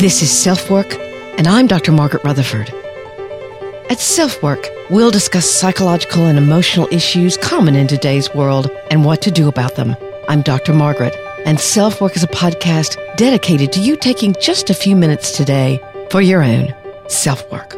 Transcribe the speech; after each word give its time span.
This 0.00 0.22
is 0.22 0.30
Self 0.30 0.70
Work, 0.70 0.94
and 1.36 1.46
I'm 1.46 1.66
Dr. 1.66 1.92
Margaret 1.92 2.24
Rutherford. 2.24 2.70
At 3.90 4.00
Self 4.00 4.42
Work, 4.42 4.66
we'll 4.88 5.10
discuss 5.10 5.44
psychological 5.44 6.24
and 6.24 6.38
emotional 6.38 6.88
issues 6.90 7.36
common 7.36 7.76
in 7.76 7.86
today's 7.86 8.34
world 8.34 8.70
and 8.90 9.04
what 9.04 9.20
to 9.20 9.30
do 9.30 9.46
about 9.46 9.76
them. 9.76 9.94
I'm 10.26 10.40
Dr. 10.40 10.72
Margaret, 10.72 11.14
and 11.44 11.60
Self 11.60 12.00
Work 12.00 12.16
is 12.16 12.22
a 12.22 12.28
podcast 12.28 12.96
dedicated 13.18 13.72
to 13.72 13.80
you 13.80 13.94
taking 13.94 14.34
just 14.40 14.70
a 14.70 14.74
few 14.74 14.96
minutes 14.96 15.36
today 15.36 15.78
for 16.10 16.22
your 16.22 16.42
own 16.42 16.74
self 17.08 17.52
work. 17.52 17.76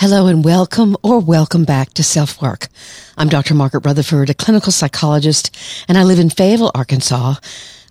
Hello 0.00 0.26
and 0.26 0.44
welcome 0.44 0.96
or 1.04 1.20
welcome 1.20 1.62
back 1.64 1.94
to 1.94 2.02
Self 2.02 2.42
Work. 2.42 2.66
I'm 3.16 3.28
Dr. 3.28 3.54
Margaret 3.54 3.86
Rutherford, 3.86 4.28
a 4.30 4.34
clinical 4.34 4.72
psychologist, 4.72 5.56
and 5.86 5.96
I 5.96 6.02
live 6.02 6.18
in 6.18 6.30
Fayetteville, 6.30 6.72
Arkansas. 6.74 7.36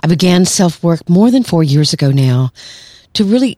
I 0.03 0.07
began 0.07 0.45
self 0.45 0.83
work 0.83 1.07
more 1.09 1.31
than 1.31 1.43
four 1.43 1.63
years 1.63 1.93
ago 1.93 2.11
now 2.11 2.51
to 3.13 3.23
really 3.23 3.57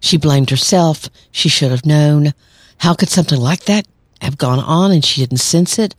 She 0.00 0.16
blamed 0.16 0.50
herself. 0.50 1.08
She 1.30 1.48
should 1.48 1.70
have 1.70 1.86
known. 1.86 2.32
How 2.78 2.94
could 2.94 3.08
something 3.08 3.38
like 3.38 3.64
that 3.64 3.86
have 4.20 4.38
gone 4.38 4.60
on 4.60 4.92
and 4.92 5.04
she 5.04 5.20
didn't 5.20 5.38
sense 5.38 5.78
it? 5.78 5.94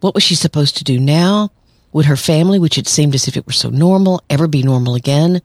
What 0.00 0.14
was 0.14 0.22
she 0.22 0.34
supposed 0.34 0.76
to 0.76 0.84
do 0.84 0.98
now? 1.00 1.50
Would 1.92 2.06
her 2.06 2.16
family, 2.16 2.58
which 2.58 2.76
had 2.76 2.86
seemed 2.86 3.14
as 3.14 3.26
if 3.28 3.36
it 3.36 3.46
were 3.46 3.52
so 3.52 3.70
normal, 3.70 4.22
ever 4.28 4.46
be 4.46 4.62
normal 4.62 4.94
again? 4.94 5.40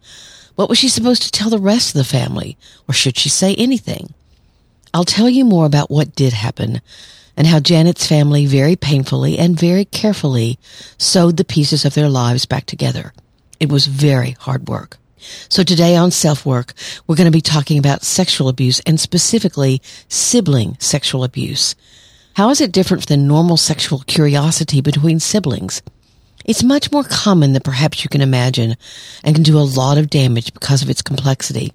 What 0.56 0.70
was 0.70 0.78
she 0.78 0.90
supposed 0.90 1.24
to 1.24 1.32
tell 1.32 1.50
the 1.50 1.58
rest 1.58 1.96
of 1.96 2.00
the 2.00 2.04
family? 2.04 2.58
Or 2.88 2.94
should 2.94 3.18
she 3.18 3.30
say 3.30 3.56
anything? 3.56 4.14
I'll 4.94 5.06
tell 5.06 5.30
you 5.30 5.46
more 5.46 5.66
about 5.66 5.90
what 5.90 6.16
did 6.16 6.34
happen 6.34 6.82
and 7.36 7.48
how 7.48 7.60
Janet's 7.60 8.06
family 8.06 8.46
very 8.46 8.76
painfully 8.76 9.40
and 9.40 9.60
very 9.60 9.86
carefully 9.86 10.60
sewed 10.98 11.38
the 11.38 11.46
pieces 11.46 11.86
of 11.86 11.96
their 11.96 12.10
lives 12.10 12.46
back 12.46 12.66
together. 12.66 13.14
It 13.60 13.72
was 13.72 13.88
very 13.88 14.32
hard 14.32 14.68
work. 14.68 14.98
So 15.50 15.64
today 15.64 15.96
on 15.96 16.12
Self 16.12 16.46
Work, 16.46 16.74
we're 17.08 17.16
going 17.16 17.32
to 17.32 17.32
be 17.32 17.42
talking 17.42 17.78
about 17.78 18.04
sexual 18.04 18.50
abuse 18.50 18.80
and 18.82 19.00
specifically 19.00 19.82
sibling 20.08 20.78
sexual 20.80 21.24
abuse. 21.24 21.76
How 22.36 22.50
is 22.50 22.62
it 22.62 22.72
different 22.72 23.08
than 23.08 23.28
normal 23.28 23.58
sexual 23.58 24.00
curiosity 24.08 24.82
between 24.82 25.20
siblings? 25.20 25.82
It's 26.46 26.64
much 26.64 26.92
more 26.92 27.04
common 27.04 27.54
than 27.54 27.62
perhaps 27.62 28.04
you 28.04 28.10
can 28.10 28.22
imagine 28.22 28.76
and 29.24 29.36
can 29.36 29.44
do 29.44 29.58
a 29.58 29.62
lot 29.62 29.98
of 29.98 30.10
damage 30.10 30.54
because 30.54 30.82
of 30.82 30.90
its 30.90 31.02
complexity. 31.02 31.74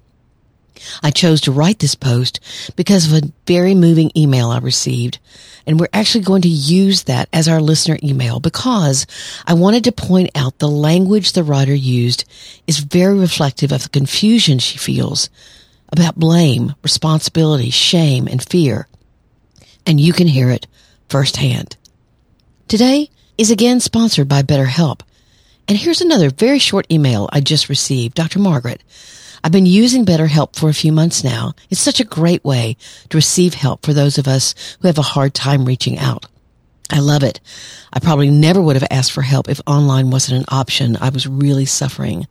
I 1.03 1.11
chose 1.11 1.41
to 1.41 1.51
write 1.51 1.79
this 1.79 1.95
post 1.95 2.39
because 2.75 3.05
of 3.05 3.23
a 3.23 3.31
very 3.45 3.75
moving 3.75 4.11
email 4.15 4.49
I 4.49 4.59
received. 4.59 5.19
And 5.65 5.79
we're 5.79 5.87
actually 5.93 6.23
going 6.23 6.41
to 6.43 6.47
use 6.47 7.03
that 7.03 7.29
as 7.31 7.47
our 7.47 7.61
listener 7.61 7.97
email 8.01 8.39
because 8.39 9.05
I 9.45 9.53
wanted 9.53 9.83
to 9.83 9.91
point 9.91 10.31
out 10.35 10.57
the 10.57 10.67
language 10.67 11.33
the 11.33 11.43
writer 11.43 11.73
used 11.73 12.25
is 12.65 12.79
very 12.79 13.17
reflective 13.17 13.71
of 13.71 13.83
the 13.83 13.89
confusion 13.89 14.59
she 14.59 14.77
feels 14.77 15.29
about 15.91 16.15
blame, 16.15 16.73
responsibility, 16.83 17.69
shame, 17.69 18.27
and 18.27 18.43
fear. 18.43 18.87
And 19.85 19.99
you 19.99 20.13
can 20.13 20.27
hear 20.27 20.49
it 20.49 20.67
firsthand. 21.07 21.75
Today, 22.67 23.09
is 23.39 23.49
again 23.49 23.79
sponsored 23.79 24.27
by 24.27 24.43
BetterHelp. 24.43 24.99
And 25.69 25.77
here's 25.77 26.01
another 26.01 26.29
very 26.29 26.59
short 26.59 26.85
email 26.91 27.29
I 27.31 27.39
just 27.39 27.69
received. 27.69 28.15
Dr. 28.15 28.37
Margaret, 28.37 28.83
I've 29.43 29.51
been 29.51 29.65
using 29.65 30.05
BetterHelp 30.05 30.55
for 30.55 30.69
a 30.69 30.73
few 30.73 30.91
months 30.91 31.23
now. 31.23 31.53
It's 31.69 31.81
such 31.81 31.99
a 31.99 32.05
great 32.05 32.43
way 32.43 32.77
to 33.09 33.17
receive 33.17 33.53
help 33.53 33.85
for 33.85 33.93
those 33.93 34.17
of 34.17 34.27
us 34.27 34.55
who 34.81 34.87
have 34.87 34.97
a 34.97 35.03
hard 35.03 35.33
time 35.33 35.65
reaching 35.65 35.97
out. 35.97 36.25
I 36.91 36.99
love 36.99 37.23
it. 37.23 37.39
I 37.93 37.99
probably 37.99 38.29
never 38.29 38.61
would 38.61 38.75
have 38.75 38.87
asked 38.89 39.11
for 39.11 39.21
help 39.21 39.47
if 39.47 39.61
online 39.67 40.09
wasn't 40.09 40.39
an 40.39 40.45
option. 40.49 40.97
I 40.99 41.09
was 41.09 41.27
really 41.27 41.65
suffering. 41.65 42.27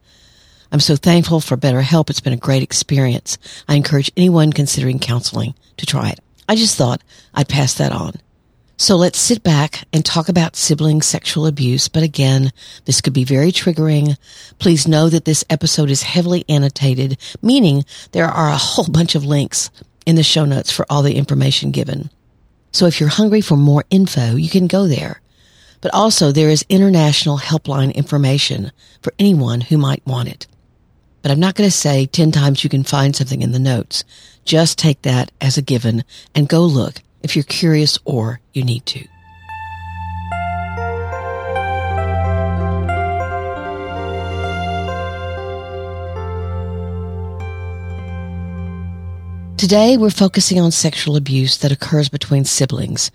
I'm 0.70 0.80
so 0.80 0.96
thankful 0.96 1.40
for 1.40 1.56
BetterHelp. 1.56 2.10
It's 2.10 2.20
been 2.20 2.32
a 2.32 2.36
great 2.36 2.62
experience. 2.62 3.38
I 3.68 3.76
encourage 3.76 4.10
anyone 4.16 4.52
considering 4.52 4.98
counseling 4.98 5.54
to 5.76 5.86
try 5.86 6.10
it. 6.10 6.20
I 6.48 6.56
just 6.56 6.76
thought 6.76 7.02
I'd 7.34 7.48
pass 7.48 7.74
that 7.74 7.92
on. 7.92 8.14
So 8.80 8.94
let's 8.94 9.18
sit 9.18 9.42
back 9.42 9.88
and 9.92 10.04
talk 10.04 10.28
about 10.28 10.54
sibling 10.54 11.02
sexual 11.02 11.46
abuse. 11.46 11.88
But 11.88 12.04
again, 12.04 12.52
this 12.84 13.00
could 13.00 13.12
be 13.12 13.24
very 13.24 13.50
triggering. 13.50 14.16
Please 14.60 14.86
know 14.86 15.08
that 15.08 15.24
this 15.24 15.44
episode 15.50 15.90
is 15.90 16.04
heavily 16.04 16.44
annotated, 16.48 17.18
meaning 17.42 17.84
there 18.12 18.28
are 18.28 18.48
a 18.48 18.56
whole 18.56 18.86
bunch 18.86 19.16
of 19.16 19.24
links 19.24 19.72
in 20.06 20.14
the 20.14 20.22
show 20.22 20.44
notes 20.44 20.70
for 20.70 20.86
all 20.88 21.02
the 21.02 21.16
information 21.16 21.72
given. 21.72 22.08
So 22.70 22.86
if 22.86 23.00
you're 23.00 23.08
hungry 23.08 23.40
for 23.40 23.56
more 23.56 23.84
info, 23.90 24.36
you 24.36 24.48
can 24.48 24.68
go 24.68 24.86
there. 24.86 25.22
But 25.80 25.92
also 25.92 26.30
there 26.30 26.48
is 26.48 26.64
international 26.68 27.38
helpline 27.38 27.92
information 27.92 28.70
for 29.02 29.12
anyone 29.18 29.60
who 29.60 29.76
might 29.76 30.06
want 30.06 30.28
it. 30.28 30.46
But 31.22 31.32
I'm 31.32 31.40
not 31.40 31.56
going 31.56 31.68
to 31.68 31.76
say 31.76 32.06
10 32.06 32.30
times 32.30 32.62
you 32.62 32.70
can 32.70 32.84
find 32.84 33.16
something 33.16 33.42
in 33.42 33.50
the 33.50 33.58
notes. 33.58 34.04
Just 34.44 34.78
take 34.78 35.02
that 35.02 35.32
as 35.40 35.58
a 35.58 35.62
given 35.62 36.04
and 36.32 36.48
go 36.48 36.62
look 36.62 37.02
if 37.22 37.36
you're 37.36 37.42
curious 37.44 37.98
or 38.04 38.40
you 38.52 38.64
need 38.64 38.86
to. 38.86 39.06
Today, 49.58 49.96
we're 49.96 50.10
focusing 50.10 50.60
on 50.60 50.70
sexual 50.70 51.16
abuse 51.16 51.58
that 51.58 51.72
occurs 51.72 52.08
between 52.08 52.44
siblings. 52.44 53.10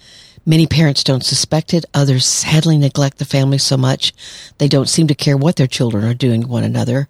Many 0.45 0.67
parents 0.67 1.01
don't 1.03 1.23
suspect 1.23 1.73
it. 1.73 1.85
Others 1.93 2.25
sadly 2.25 2.77
neglect 2.77 3.17
the 3.17 3.25
family 3.25 3.57
so 3.57 3.77
much 3.77 4.13
they 4.57 4.67
don't 4.67 4.89
seem 4.89 5.07
to 5.07 5.15
care 5.15 5.37
what 5.37 5.55
their 5.55 5.67
children 5.67 6.03
are 6.03 6.13
doing 6.13 6.41
to 6.41 6.47
one 6.47 6.65
another. 6.65 7.07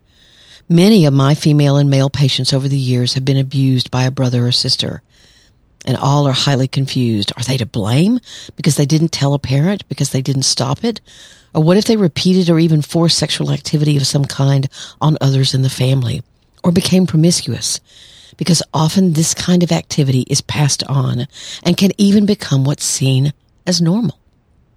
Many 0.70 1.06
of 1.06 1.14
my 1.14 1.34
female 1.34 1.78
and 1.78 1.90
male 1.90 2.12
patients 2.12 2.54
over 2.54 2.68
the 2.68 2.78
years 2.78 3.16
have 3.16 3.26
been 3.26 3.38
abused 3.38 3.90
by 3.90 4.04
a 4.04 4.12
brother 4.12 4.46
or 4.46 4.52
sister 4.52 5.02
and 5.86 5.98
all 5.98 6.28
are 6.28 6.34
highly 6.34 6.68
confused. 6.68 7.32
Are 7.38 7.44
they 7.44 7.58
to 7.58 7.66
blame 7.66 8.20
because 8.56 8.76
they 8.76 8.86
didn't 8.86 9.12
tell 9.12 9.34
a 9.34 9.40
parent, 9.40 9.88
because 9.90 10.12
they 10.12 10.22
didn't 10.22 10.44
stop 10.44 10.84
it? 10.84 11.02
Or 11.54 11.64
what 11.64 11.78
if 11.78 11.86
they 11.86 11.98
repeated 11.98 12.50
or 12.50 12.60
even 12.60 12.82
forced 12.82 13.18
sexual 13.18 13.52
activity 13.52 13.98
of 13.98 14.08
some 14.08 14.26
kind 14.26 14.68
on 15.00 15.18
others 15.22 15.54
in 15.54 15.62
the 15.62 15.70
family 15.70 16.24
or 16.64 16.72
became 16.72 17.06
promiscuous? 17.06 17.80
Because 18.38 18.64
often 18.74 19.14
this 19.14 19.34
kind 19.34 19.62
of 19.62 19.72
activity 19.72 20.26
is 20.28 20.42
passed 20.42 20.84
on 20.86 21.28
and 21.64 21.78
can 21.78 21.92
even 21.98 22.26
become 22.26 22.64
what's 22.64 22.84
seen 22.84 23.34
as 23.68 23.82
normal. 23.82 24.18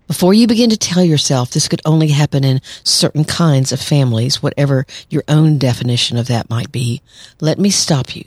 Before 0.07 0.35
you 0.35 0.47
begin 0.47 0.71
to 0.71 0.77
tell 0.77 1.03
yourself 1.03 1.51
this 1.51 1.67
could 1.67 1.81
only 1.85 2.09
happen 2.09 2.45
in 2.45 2.61
certain 2.85 3.25
kinds 3.25 3.73
of 3.73 3.81
families, 3.81 4.41
whatever 4.41 4.87
your 5.11 5.25
own 5.27 5.59
definition 5.59 6.17
of 6.17 6.29
that 6.29 6.49
might 6.49 6.71
be, 6.71 7.03
let 7.41 7.59
me 7.59 7.71
stop 7.71 8.15
you 8.15 8.25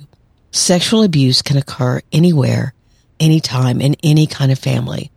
Sexual 0.52 1.04
abuse 1.04 1.42
can 1.42 1.58
occur 1.58 2.02
anywhere, 2.12 2.74
anytime, 3.20 3.82
in 3.82 3.96
any 4.04 4.26
kind 4.26 4.52
of 4.52 4.58
family. 4.58 5.12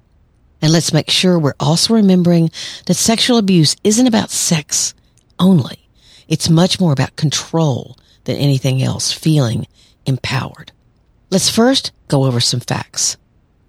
And 0.60 0.72
let's 0.72 0.92
make 0.92 1.10
sure 1.10 1.38
we're 1.38 1.54
also 1.58 1.94
remembering 1.94 2.50
that 2.86 2.94
sexual 2.94 3.38
abuse 3.38 3.74
isn't 3.82 4.06
about 4.06 4.30
sex 4.30 4.94
only. 5.38 5.88
It's 6.28 6.50
much 6.50 6.78
more 6.78 6.92
about 6.92 7.16
control 7.16 7.96
than 8.24 8.36
anything 8.36 8.82
else, 8.82 9.10
feeling 9.10 9.66
empowered. 10.06 10.70
Let's 11.30 11.48
first 11.48 11.92
go 12.08 12.24
over 12.24 12.40
some 12.40 12.60
facts. 12.60 13.16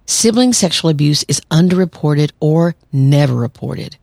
Sibling 0.06 0.52
sexual 0.52 0.90
abuse 0.90 1.24
is 1.28 1.40
underreported 1.50 2.30
or 2.38 2.74
never 2.92 3.34
reported. 3.34 3.96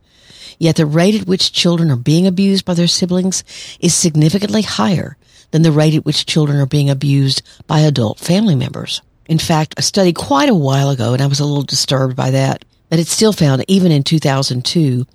Yet 0.58 0.76
the 0.76 0.86
rate 0.86 1.20
at 1.22 1.28
which 1.28 1.54
children 1.54 1.92
are 1.92 1.96
being 1.96 2.28
abused 2.28 2.66
by 2.66 2.74
their 2.74 2.88
siblings 2.88 3.44
is 3.80 3.94
significantly 3.94 4.64
higher 4.64 5.16
than 5.52 5.62
the 5.62 5.72
rate 5.72 5.96
at 5.96 6.06
which 6.06 6.26
children 6.26 6.60
are 6.60 6.66
being 6.66 6.90
abused 6.90 7.42
by 7.68 7.82
adult 7.82 8.20
family 8.20 8.56
members. 8.56 9.02
In 9.28 9.38
fact, 9.38 9.76
a 9.78 9.82
study 9.82 10.14
quite 10.14 10.50
a 10.50 10.56
while 10.56 10.90
ago, 10.90 11.14
and 11.14 11.22
I 11.22 11.28
was 11.28 11.40
a 11.40 11.46
little 11.46 11.64
disturbed 11.64 12.16
by 12.16 12.32
that, 12.32 12.66
but 12.90 13.00
it 13.00 13.08
still 13.08 13.34
found, 13.34 13.64
even 13.68 13.92
in 13.92 14.04
2002, 14.04 15.06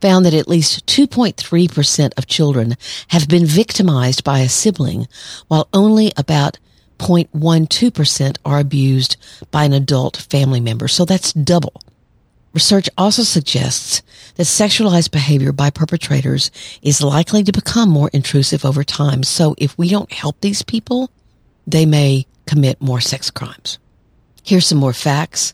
found 0.00 0.26
that 0.26 0.34
at 0.34 0.48
least 0.48 0.86
2.3% 0.86 2.12
of 2.18 2.26
children 2.26 2.76
have 3.08 3.28
been 3.28 3.46
victimized 3.46 4.24
by 4.24 4.40
a 4.40 4.48
sibling, 4.48 5.06
while 5.48 5.68
only 5.72 6.12
about 6.16 6.58
0.12% 6.98 8.36
are 8.44 8.58
abused 8.58 9.16
by 9.50 9.64
an 9.64 9.72
adult 9.72 10.16
family 10.16 10.60
member. 10.60 10.88
So 10.88 11.04
that's 11.04 11.32
double. 11.32 11.80
Research 12.54 12.88
also 12.96 13.24
suggests 13.24 14.00
that 14.36 14.44
sexualized 14.44 15.10
behavior 15.10 15.52
by 15.52 15.70
perpetrators 15.70 16.52
is 16.82 17.02
likely 17.02 17.42
to 17.42 17.52
become 17.52 17.90
more 17.90 18.10
intrusive 18.12 18.64
over 18.64 18.84
time. 18.84 19.24
So 19.24 19.56
if 19.58 19.76
we 19.76 19.88
don't 19.88 20.12
help 20.12 20.40
these 20.40 20.62
people, 20.62 21.10
they 21.66 21.84
may 21.84 22.26
commit 22.46 22.80
more 22.80 23.00
sex 23.00 23.28
crimes. 23.30 23.78
Here's 24.44 24.68
some 24.68 24.78
more 24.78 24.92
facts. 24.92 25.52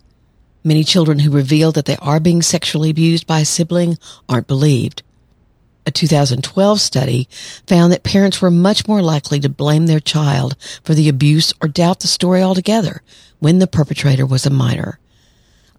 Many 0.62 0.85
children 0.85 1.20
who 1.20 1.31
reveal 1.31 1.73
that 1.73 1.87
they 1.87 1.97
are 1.97 2.20
being 2.20 2.43
sexually 2.43 2.91
abused 2.91 3.26
by 3.26 3.41
a 3.41 3.44
sibling 3.47 3.97
aren't 4.29 4.47
believed. 4.47 5.02
A 5.87 5.91
2012 5.91 6.81
study 6.81 7.29
found 7.67 7.93
that 7.93 8.02
parents 8.02 8.43
were 8.43 8.50
much 8.50 8.87
more 8.87 9.00
likely 9.00 9.41
to 9.41 9.49
blame 9.49 9.87
their 9.87 10.00
child 10.00 10.55
for 10.85 10.93
the 10.93 11.08
abuse 11.08 11.55
or 11.62 11.69
doubt 11.69 12.00
the 12.00 12.08
story 12.08 12.43
altogether 12.43 13.02
when 13.38 13.58
the 13.58 13.67
perpetrator 13.67 14.26
was 14.26 14.44
a 14.44 14.50
minor. 14.50 14.99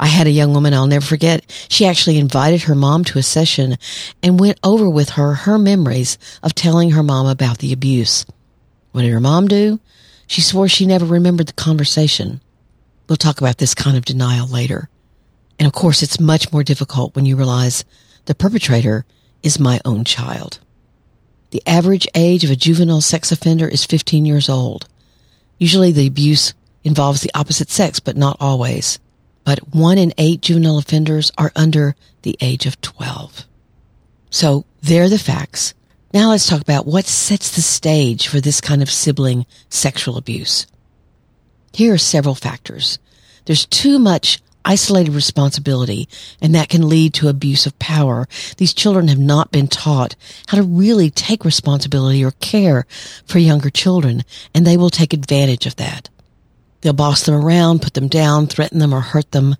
I 0.02 0.08
had 0.08 0.26
a 0.26 0.32
young 0.32 0.54
woman 0.56 0.74
I'll 0.74 0.88
never 0.88 1.06
forget. 1.06 1.46
She 1.70 1.86
actually 1.86 2.18
invited 2.18 2.64
her 2.64 2.74
mom 2.74 3.04
to 3.06 3.20
a 3.20 3.24
session 3.24 3.78
and 4.24 4.40
went 4.40 4.60
over 4.64 4.90
with 4.90 5.10
her 5.10 5.36
her 5.36 5.60
memories 5.60 6.18
of 6.42 6.56
telling 6.56 6.92
her 6.92 7.04
mom 7.04 7.28
about 7.28 7.60
the 7.60 7.72
abuse. 7.72 8.26
What 8.94 9.04
did 9.04 9.12
her 9.12 9.20
mom 9.20 9.48
do? 9.48 9.80
She 10.26 10.42
swore 10.42 10.68
she 10.68 10.88
never 10.88 11.06
remembered 11.06 11.48
the 11.48 11.54
conversation. 11.54 12.42
We'll 13.08 13.18
talk 13.18 13.40
about 13.40 13.60
this 13.60 13.76
kind 13.76 13.96
of 13.96 14.04
denial 14.04 14.48
later. 14.48 14.90
And 15.60 15.68
of 15.68 15.74
course, 15.74 16.02
it's 16.02 16.20
much 16.20 16.52
more 16.52 16.64
difficult 16.64 17.16
when 17.16 17.28
you 17.28 17.36
realize 17.36 17.86
the 18.26 18.34
perpetrator 18.34 19.06
is 19.44 19.60
my 19.60 19.80
own 19.86 20.04
child. 20.04 20.60
The 21.52 21.62
average 21.68 22.08
age 22.16 22.44
of 22.44 22.50
a 22.50 22.56
juvenile 22.56 23.02
sex 23.02 23.32
offender 23.32 23.68
is 23.68 23.86
15 23.86 24.26
years 24.26 24.50
old. 24.50 24.88
Usually 25.60 25.92
the 25.92 26.08
abuse 26.08 26.56
involves 26.84 27.22
the 27.22 27.32
opposite 27.36 27.70
sex, 27.70 28.00
but 28.00 28.18
not 28.18 28.38
always 28.40 28.98
but 29.44 29.74
one 29.74 29.98
in 29.98 30.14
eight 30.18 30.42
juvenile 30.42 30.78
offenders 30.78 31.32
are 31.38 31.52
under 31.56 31.96
the 32.22 32.38
age 32.42 32.66
of 32.66 32.80
12. 32.82 33.46
So 34.30 34.66
there 34.82 35.04
are 35.04 35.10
the 35.10 35.20
facts. 35.20 35.74
Now 36.14 36.30
let's 36.30 36.48
talk 36.48 36.62
about 36.62 36.86
what 36.86 37.06
sets 37.06 37.56
the 37.56 37.62
stage 37.62 38.28
for 38.28 38.42
this 38.42 38.62
kind 38.62 38.82
of 38.82 38.90
sibling 38.90 39.46
sexual 39.70 40.18
abuse. 40.18 40.68
Here 41.74 41.94
are 41.94 41.98
several 41.98 42.36
factors. 42.36 43.00
There's 43.46 43.66
too 43.66 43.98
much 43.98 44.40
isolated 44.64 45.14
responsibility, 45.14 46.08
and 46.42 46.54
that 46.54 46.70
can 46.70 46.88
lead 46.88 47.14
to 47.16 47.28
abuse 47.28 47.66
of 47.66 47.78
power. 47.80 48.28
These 48.58 48.74
children 48.74 49.08
have 49.08 49.20
not 49.20 49.52
been 49.52 49.68
taught 49.68 50.16
how 50.48 50.58
to 50.58 50.64
really 50.64 51.10
take 51.10 51.46
responsibility 51.46 52.24
or 52.24 52.32
care 52.32 52.86
for 53.26 53.40
younger 53.40 53.70
children, 53.70 54.24
and 54.54 54.66
they 54.66 54.78
will 54.78 54.90
take 54.90 55.14
advantage 55.14 55.66
of 55.66 55.78
that. 55.78 56.10
They'll 56.82 56.94
boss 56.94 57.24
them 57.26 57.36
around, 57.36 57.82
put 57.82 57.94
them 57.94 58.08
down, 58.08 58.48
threaten 58.48 58.80
them 58.80 58.94
or 58.94 59.02
hurt 59.02 59.32
them. 59.32 59.56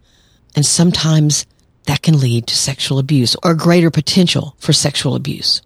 And 0.56 0.66
sometimes 0.66 1.46
that 1.86 2.02
can 2.02 2.20
lead 2.20 2.48
to 2.48 2.56
sexual 2.56 3.00
abuse 3.00 3.36
or 3.44 3.54
greater 3.54 3.92
potential 3.92 4.56
for 4.60 4.74
sexual 4.74 5.16
abuse. 5.16 5.62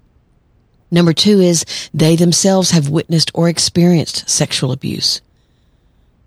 Number 0.91 1.13
two 1.13 1.41
is 1.41 1.65
they 1.93 2.15
themselves 2.15 2.71
have 2.71 2.89
witnessed 2.89 3.31
or 3.33 3.49
experienced 3.49 4.29
sexual 4.29 4.71
abuse. 4.71 5.21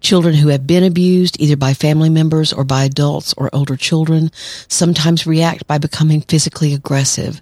Children 0.01 0.35
who 0.35 0.49
have 0.49 0.67
been 0.67 0.85
abused 0.85 1.41
either 1.41 1.57
by 1.57 1.75
family 1.75 2.11
members 2.11 2.53
or 2.53 2.65
by 2.65 2.85
adults 2.85 3.35
or 3.37 3.51
older 3.53 3.77
children 3.77 4.31
sometimes 4.69 5.27
react 5.27 5.67
by 5.67 5.79
becoming 5.79 6.21
physically 6.21 6.75
aggressive. 6.75 7.41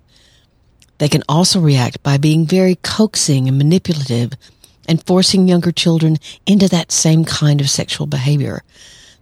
They 0.99 1.09
can 1.09 1.23
also 1.29 1.61
react 1.61 2.03
by 2.03 2.17
being 2.17 2.47
very 2.47 2.77
coaxing 2.77 3.49
and 3.49 3.59
manipulative 3.59 4.33
and 4.89 5.05
forcing 5.07 5.49
younger 5.49 5.73
children 5.73 6.19
into 6.47 6.69
that 6.69 6.93
same 6.93 7.25
kind 7.25 7.61
of 7.61 7.71
sexual 7.71 8.07
behavior. 8.07 8.63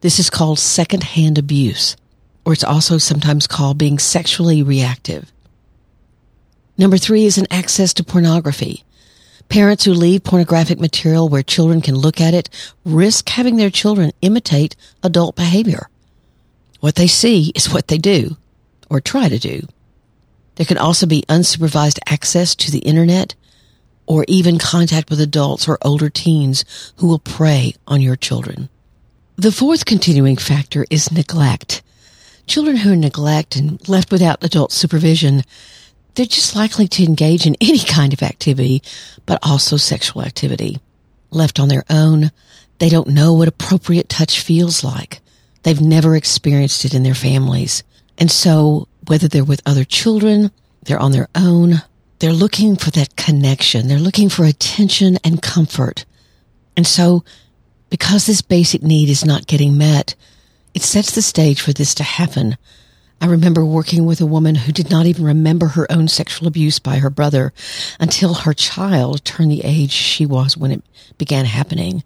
This 0.01 0.19
is 0.19 0.31
called 0.31 0.59
secondhand 0.59 1.39
abuse, 1.39 1.97
or 2.45 2.53
it's 2.53 2.65
also 2.65 2.99
sometimes 2.99 3.47
called 3.47 3.79
being 3.79 3.99
sexually 3.99 4.63
reactive. 4.63 5.33
Number 6.77 6.99
three 6.99 7.25
is 7.25 7.39
an 7.39 7.47
access 7.51 7.95
to 7.95 8.05
pornography. 8.05 8.85
Parents 9.49 9.85
who 9.85 9.95
leave 9.95 10.25
pornographic 10.25 10.81
material 10.81 11.29
where 11.29 11.43
children 11.43 11.81
can 11.81 11.95
look 11.95 12.21
at 12.21 12.35
it 12.35 12.49
risk 12.85 13.29
having 13.29 13.57
their 13.57 13.71
children 13.71 14.13
imitate 14.23 14.75
adult 15.03 15.37
behavior. 15.37 15.89
What 16.81 16.97
they 16.97 17.07
see 17.07 17.53
is 17.55 17.73
what 17.73 17.89
they 17.89 17.99
do, 17.99 18.37
or 18.91 19.01
try 19.01 19.29
to 19.29 19.39
do. 19.39 19.67
There 20.57 20.67
can 20.67 20.79
also 20.79 21.07
be 21.07 21.25
unsupervised 21.29 21.99
access 22.07 22.55
to 22.57 22.71
the 22.71 22.81
internet 22.81 23.35
or 24.07 24.25
even 24.29 24.59
contact 24.59 25.11
with 25.11 25.21
adults 25.21 25.69
or 25.69 25.79
older 25.83 26.11
teens 26.11 26.65
who 26.97 27.07
will 27.07 27.19
prey 27.19 27.75
on 27.87 28.01
your 28.01 28.17
children. 28.17 28.69
The 29.37 29.53
fourth 29.53 29.85
continuing 29.85 30.37
factor 30.37 30.87
is 30.91 31.11
neglect. 31.11 31.83
Children 32.47 32.77
who 32.77 32.93
are 32.93 32.97
neglected 32.97 33.63
and 33.63 33.89
left 33.89 34.13
without 34.13 34.45
adult 34.45 34.71
supervision, 34.71 35.43
they're 36.15 36.27
just 36.27 36.55
likely 36.55 36.87
to 36.89 37.05
engage 37.05 37.47
in 37.47 37.57
any 37.61 37.81
kind 37.81 38.13
of 38.13 38.23
activity, 38.23 38.83
but 39.27 39.39
also 39.43 39.77
sexual 39.77 40.23
activity. 40.23 40.79
Left 41.31 41.59
on 41.59 41.69
their 41.69 41.85
own, 41.91 42.31
they 42.79 42.89
don't 42.89 43.09
know 43.09 43.33
what 43.33 43.49
appropriate 43.49 44.09
touch 44.09 44.41
feels 44.41 44.85
like. 44.85 45.21
They've 45.65 45.81
never 45.81 46.15
experienced 46.15 46.85
it 46.85 46.95
in 46.95 47.03
their 47.03 47.15
families. 47.15 47.83
And 48.19 48.31
so, 48.31 48.87
whether 49.07 49.27
they're 49.27 49.45
with 49.45 49.63
other 49.67 49.85
children, 49.85 50.51
they're 50.83 51.01
on 51.01 51.13
their 51.13 51.29
own, 51.35 51.83
they're 52.19 52.33
looking 52.33 52.77
for 52.77 52.91
that 52.93 53.17
connection. 53.17 53.89
They're 53.89 53.99
looking 53.99 54.29
for 54.29 54.45
attention 54.45 55.19
and 55.25 55.43
comfort. 55.43 56.05
And 56.77 56.87
so, 56.87 57.25
because 57.91 58.27
this 58.27 58.43
basic 58.43 58.83
need 58.83 59.09
is 59.09 59.25
not 59.25 59.47
getting 59.47 59.79
met, 59.79 60.15
it 60.75 60.83
sets 60.83 61.15
the 61.15 61.23
stage 61.23 61.61
for 61.61 61.73
this 61.73 61.95
to 61.97 62.03
happen. 62.03 62.57
I 63.21 63.27
remember 63.27 63.65
working 63.65 64.05
with 64.05 64.21
a 64.21 64.27
woman 64.27 64.55
who 64.57 64.73
did 64.73 64.91
not 64.91 65.07
even 65.07 65.25
remember 65.25 65.69
her 65.69 65.91
own 65.91 66.09
sexual 66.09 66.49
abuse 66.49 66.79
by 66.79 66.97
her 66.99 67.11
brother 67.11 67.53
until 68.01 68.35
her 68.35 68.53
child 68.53 69.25
turned 69.25 69.51
the 69.51 69.65
age 69.65 69.93
she 69.93 70.27
was 70.27 70.57
when 70.57 70.73
it 70.73 70.83
began 71.17 71.45
happening. 71.45 72.03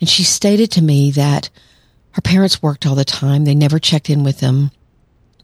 And 0.00 0.08
she 0.08 0.24
stated 0.24 0.70
to 0.72 0.82
me 0.82 1.10
that 1.12 1.50
her 2.12 2.22
parents 2.22 2.62
worked 2.62 2.86
all 2.86 2.94
the 2.94 3.04
time. 3.04 3.44
They 3.44 3.54
never 3.54 3.78
checked 3.78 4.10
in 4.10 4.24
with 4.24 4.40
them. 4.40 4.70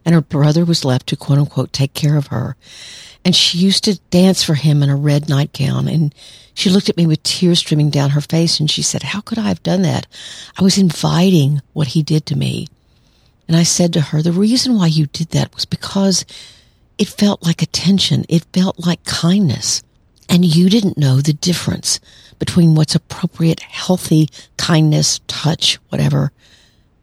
And 0.05 0.15
her 0.15 0.21
brother 0.21 0.65
was 0.65 0.85
left 0.85 1.07
to 1.09 1.17
quote 1.17 1.39
unquote 1.39 1.73
take 1.73 1.95
care 1.95 2.17
of 2.17 2.29
her. 2.29 2.57
And 3.25 3.37
she 3.37 3.59
used 3.59 3.85
to 3.85 4.01
dance 4.11 4.43
for 4.43 4.55
him 4.55 4.83
in 4.83 4.89
a 4.89 4.97
red 4.97 5.29
nightgown. 5.29 5.89
And 5.89 6.15
she 6.55 6.71
looked 6.71 6.89
at 6.89 6.97
me 6.97 7.07
with 7.07 7.23
tears 7.23 7.59
streaming 7.59 7.91
down 7.91 8.11
her 8.11 8.21
face 8.21 8.61
and 8.61 8.71
she 8.71 8.83
said, 8.83 9.03
How 9.03 9.21
could 9.21 9.39
I 9.39 9.49
have 9.49 9.63
done 9.63 9.83
that? 9.83 10.07
I 10.59 10.63
was 10.63 10.79
inviting 10.79 11.61
what 11.73 11.89
he 11.89 12.03
did 12.03 12.27
to 12.27 12.37
me. 12.37 12.67
And 13.47 13.57
I 13.57 13.63
said 13.63 13.93
to 13.93 14.01
her, 14.01 14.23
The 14.23 14.33
reason 14.33 14.77
why 14.77 14.87
you 14.87 15.07
did 15.07 15.31
that 15.31 15.55
was 15.55 15.65
because 15.65 16.25
it 16.99 17.09
felt 17.09 17.45
like 17.45 17.63
attention. 17.63 18.25
It 18.29 18.47
felt 18.53 18.85
like 18.85 19.05
kindness. 19.05 19.83
And 20.29 20.45
you 20.45 20.71
didn't 20.71 20.99
know 20.99 21.21
the 21.21 21.33
difference 21.33 21.99
between 22.39 22.75
what's 22.75 22.95
appropriate, 22.95 23.61
healthy 23.61 24.29
kindness, 24.57 25.21
touch, 25.27 25.79
whatever, 25.89 26.33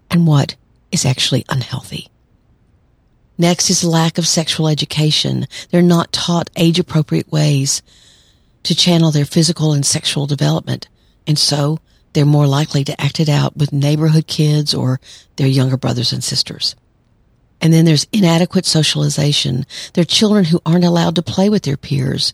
and 0.09 0.25
what 0.25 0.55
is 0.91 1.05
actually 1.05 1.45
unhealthy. 1.49 2.09
Next 3.37 3.69
is 3.69 3.83
lack 3.83 4.17
of 4.17 4.27
sexual 4.27 4.67
education. 4.67 5.47
They're 5.69 5.81
not 5.81 6.11
taught 6.11 6.49
age 6.55 6.79
appropriate 6.79 7.31
ways 7.31 7.81
to 8.63 8.75
channel 8.75 9.11
their 9.11 9.25
physical 9.25 9.73
and 9.73 9.85
sexual 9.85 10.25
development. 10.25 10.87
And 11.27 11.37
so 11.37 11.79
they're 12.13 12.25
more 12.25 12.47
likely 12.47 12.83
to 12.83 12.99
act 12.99 13.19
it 13.19 13.29
out 13.29 13.55
with 13.55 13.71
neighborhood 13.71 14.27
kids 14.27 14.73
or 14.73 14.99
their 15.35 15.47
younger 15.47 15.77
brothers 15.77 16.11
and 16.11 16.23
sisters. 16.23 16.75
And 17.61 17.71
then 17.71 17.85
there's 17.85 18.07
inadequate 18.11 18.65
socialization. 18.65 19.65
They're 19.93 20.03
children 20.03 20.45
who 20.45 20.61
aren't 20.65 20.83
allowed 20.83 21.15
to 21.15 21.21
play 21.21 21.49
with 21.49 21.63
their 21.63 21.77
peers. 21.77 22.33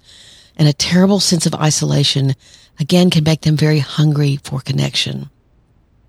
And 0.55 0.67
a 0.67 0.73
terrible 0.73 1.19
sense 1.19 1.45
of 1.45 1.55
isolation 1.55 2.33
again 2.79 3.09
can 3.09 3.23
make 3.23 3.41
them 3.41 3.57
very 3.57 3.79
hungry 3.79 4.39
for 4.43 4.59
connection. 4.59 5.29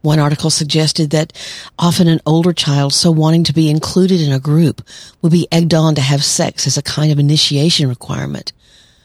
One 0.05 0.19
article 0.19 0.51
suggested 0.51 1.09
that 1.11 1.33
often 1.79 2.09
an 2.09 2.21
older 2.27 2.53
child 2.53 2.93
so 2.93 3.11
wanting 3.11 3.43
to 3.45 3.55
be 3.55 3.71
included 3.71 4.21
in 4.21 4.35
a 4.35 4.39
group 4.39 4.83
would 5.23 5.33
be 5.33 5.49
egged 5.51 5.73
on 5.73 5.95
to 5.95 6.03
have 6.03 6.23
sex 6.23 6.67
as 6.67 6.77
a 6.77 6.83
kind 6.83 7.11
of 7.11 7.19
initiation 7.19 7.89
requirement, 7.89 8.53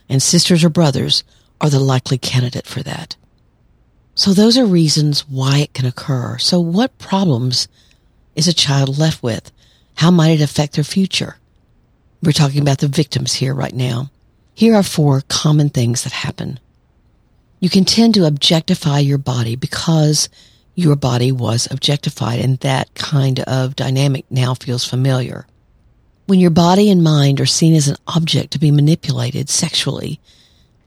and 0.09 0.21
sisters 0.21 0.61
or 0.61 0.67
brothers 0.67 1.23
are 1.61 1.69
the 1.69 1.79
likely 1.79 2.17
candidate 2.17 2.67
for 2.67 2.83
that. 2.83 3.15
So 4.13 4.33
those 4.33 4.57
are 4.57 4.65
reasons 4.65 5.21
why 5.21 5.59
it 5.59 5.73
can 5.73 5.85
occur. 5.85 6.37
So 6.37 6.59
what 6.59 6.97
problems 6.97 7.69
is 8.35 8.49
a 8.49 8.53
child 8.53 8.97
left 8.97 9.23
with? 9.23 9.53
How 9.95 10.11
might 10.11 10.31
it 10.31 10.43
affect 10.43 10.73
their 10.73 10.83
future? 10.83 11.37
We're 12.21 12.33
talking 12.33 12.59
about 12.59 12.79
the 12.79 12.89
victims 12.89 13.35
here 13.35 13.53
right 13.53 13.73
now. 13.73 14.11
Here 14.53 14.75
are 14.75 14.83
four 14.83 15.23
common 15.29 15.69
things 15.69 16.03
that 16.03 16.11
happen. 16.11 16.59
You 17.61 17.69
can 17.69 17.85
tend 17.85 18.15
to 18.15 18.25
objectify 18.25 18.99
your 18.99 19.17
body 19.17 19.55
because 19.55 20.27
your 20.79 20.95
body 20.95 21.31
was 21.31 21.67
objectified 21.69 22.39
and 22.39 22.57
that 22.59 22.93
kind 22.95 23.41
of 23.41 23.75
dynamic 23.75 24.25
now 24.29 24.53
feels 24.53 24.85
familiar. 24.85 25.45
When 26.25 26.39
your 26.39 26.51
body 26.51 26.89
and 26.89 27.03
mind 27.03 27.41
are 27.41 27.45
seen 27.45 27.75
as 27.75 27.87
an 27.87 27.97
object 28.07 28.51
to 28.51 28.59
be 28.59 28.71
manipulated 28.71 29.49
sexually, 29.49 30.19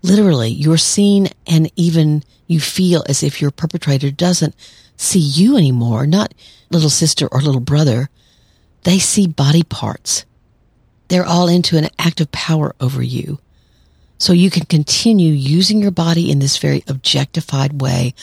literally 0.03 0.49
you're 0.49 0.79
seen 0.79 1.29
and 1.47 1.71
even 1.77 2.23
you 2.47 2.61
feel 2.61 3.05
as 3.09 3.23
if 3.23 3.41
your 3.41 3.51
perpetrator 3.51 4.11
doesn't 4.11 4.55
see 4.97 5.19
you 5.19 5.57
anymore, 5.57 6.07
not 6.07 6.33
little 6.71 6.91
sister 6.91 7.29
or 7.31 7.41
little 7.41 7.61
brother. 7.61 8.09
They 8.85 8.99
see 8.99 9.27
body 9.27 9.63
parts. 9.63 10.25
They're 11.09 11.27
all 11.27 11.49
into 11.49 11.77
an 11.77 11.89
act 11.99 12.21
of 12.21 12.33
power 12.33 12.75
over 12.81 13.03
you. 13.03 13.39
So 14.19 14.33
you 14.33 14.51
can 14.51 14.65
continue 14.67 15.33
using 15.33 15.83
your 15.83 15.91
body 15.91 16.31
in 16.31 16.39
this 16.39 16.57
very 16.57 16.85
objectified 16.87 17.83
way 17.83 18.15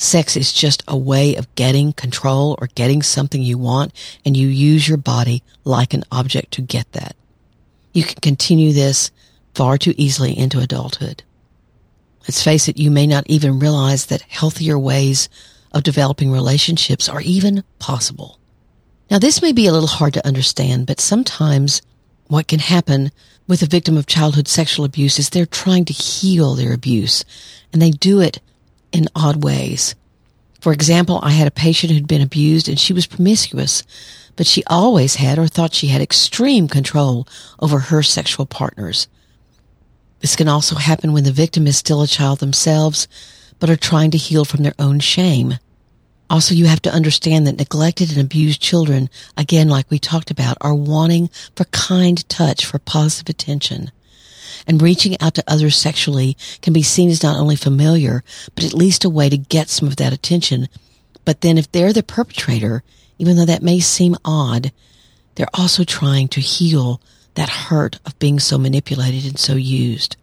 Sex 0.00 0.34
is 0.34 0.54
just 0.54 0.82
a 0.88 0.96
way 0.96 1.34
of 1.34 1.54
getting 1.56 1.92
control 1.92 2.56
or 2.58 2.68
getting 2.68 3.02
something 3.02 3.42
you 3.42 3.58
want, 3.58 3.92
and 4.24 4.34
you 4.34 4.48
use 4.48 4.88
your 4.88 4.96
body 4.96 5.42
like 5.62 5.92
an 5.92 6.04
object 6.10 6.52
to 6.52 6.62
get 6.62 6.90
that. 6.92 7.14
You 7.92 8.04
can 8.04 8.18
continue 8.22 8.72
this 8.72 9.10
far 9.54 9.76
too 9.76 9.92
easily 9.98 10.36
into 10.36 10.58
adulthood. 10.58 11.22
Let's 12.22 12.42
face 12.42 12.66
it, 12.66 12.78
you 12.78 12.90
may 12.90 13.06
not 13.06 13.28
even 13.28 13.58
realize 13.58 14.06
that 14.06 14.22
healthier 14.22 14.78
ways 14.78 15.28
of 15.70 15.82
developing 15.82 16.32
relationships 16.32 17.06
are 17.06 17.20
even 17.20 17.62
possible. 17.78 18.38
Now, 19.10 19.18
this 19.18 19.42
may 19.42 19.52
be 19.52 19.66
a 19.66 19.72
little 19.72 19.86
hard 19.86 20.14
to 20.14 20.26
understand, 20.26 20.86
but 20.86 20.98
sometimes 20.98 21.82
what 22.26 22.48
can 22.48 22.60
happen 22.60 23.10
with 23.46 23.60
a 23.60 23.66
victim 23.66 23.98
of 23.98 24.06
childhood 24.06 24.48
sexual 24.48 24.86
abuse 24.86 25.18
is 25.18 25.28
they're 25.28 25.44
trying 25.44 25.84
to 25.84 25.92
heal 25.92 26.54
their 26.54 26.72
abuse, 26.72 27.22
and 27.70 27.82
they 27.82 27.90
do 27.90 28.18
it 28.20 28.40
in 28.92 29.08
odd 29.14 29.42
ways. 29.42 29.94
For 30.60 30.72
example, 30.72 31.20
I 31.22 31.30
had 31.30 31.48
a 31.48 31.52
patient 31.52 31.92
who'd 31.92 32.06
been 32.06 32.20
abused 32.20 32.68
and 32.68 32.78
she 32.78 32.92
was 32.92 33.06
promiscuous, 33.06 33.82
but 34.36 34.46
she 34.46 34.62
always 34.66 35.16
had 35.16 35.38
or 35.38 35.46
thought 35.46 35.74
she 35.74 35.88
had 35.88 36.02
extreme 36.02 36.68
control 36.68 37.26
over 37.60 37.78
her 37.78 38.02
sexual 38.02 38.46
partners. 38.46 39.08
This 40.20 40.36
can 40.36 40.48
also 40.48 40.74
happen 40.76 41.12
when 41.12 41.24
the 41.24 41.32
victim 41.32 41.66
is 41.66 41.78
still 41.78 42.02
a 42.02 42.06
child 42.06 42.40
themselves, 42.40 43.08
but 43.58 43.70
are 43.70 43.76
trying 43.76 44.10
to 44.10 44.18
heal 44.18 44.44
from 44.44 44.62
their 44.62 44.74
own 44.78 45.00
shame. 45.00 45.54
Also, 46.28 46.54
you 46.54 46.66
have 46.66 46.82
to 46.82 46.92
understand 46.92 47.46
that 47.46 47.58
neglected 47.58 48.10
and 48.10 48.20
abused 48.20 48.60
children, 48.60 49.08
again, 49.36 49.68
like 49.68 49.90
we 49.90 49.98
talked 49.98 50.30
about, 50.30 50.58
are 50.60 50.74
wanting 50.74 51.28
for 51.56 51.64
kind 51.64 52.28
touch, 52.28 52.64
for 52.64 52.78
positive 52.78 53.30
attention 53.30 53.90
and 54.66 54.82
reaching 54.82 55.16
out 55.20 55.34
to 55.34 55.44
others 55.46 55.76
sexually 55.76 56.36
can 56.62 56.72
be 56.72 56.82
seen 56.82 57.10
as 57.10 57.22
not 57.22 57.38
only 57.38 57.56
familiar, 57.56 58.22
but 58.54 58.64
at 58.64 58.74
least 58.74 59.04
a 59.04 59.10
way 59.10 59.28
to 59.28 59.36
get 59.36 59.68
some 59.68 59.88
of 59.88 59.96
that 59.96 60.12
attention. 60.12 60.68
But 61.24 61.40
then 61.40 61.58
if 61.58 61.70
they're 61.70 61.92
the 61.92 62.02
perpetrator, 62.02 62.82
even 63.18 63.36
though 63.36 63.44
that 63.44 63.62
may 63.62 63.80
seem 63.80 64.16
odd, 64.24 64.72
they're 65.34 65.46
also 65.54 65.84
trying 65.84 66.28
to 66.28 66.40
heal 66.40 67.00
that 67.34 67.48
hurt 67.48 67.98
of 68.04 68.18
being 68.18 68.38
so 68.38 68.58
manipulated 68.58 69.24
and 69.24 69.38
so 69.38 69.54
used. 69.54 70.16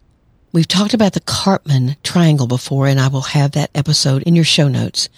We've 0.52 0.68
talked 0.68 0.94
about 0.94 1.12
the 1.12 1.20
Karpman 1.20 1.96
triangle 2.02 2.46
before, 2.46 2.86
and 2.86 2.98
I 2.98 3.08
will 3.08 3.20
have 3.20 3.52
that 3.52 3.70
episode 3.74 4.22
in 4.22 4.34
your 4.34 4.44
show 4.44 4.68
notes. 4.68 5.08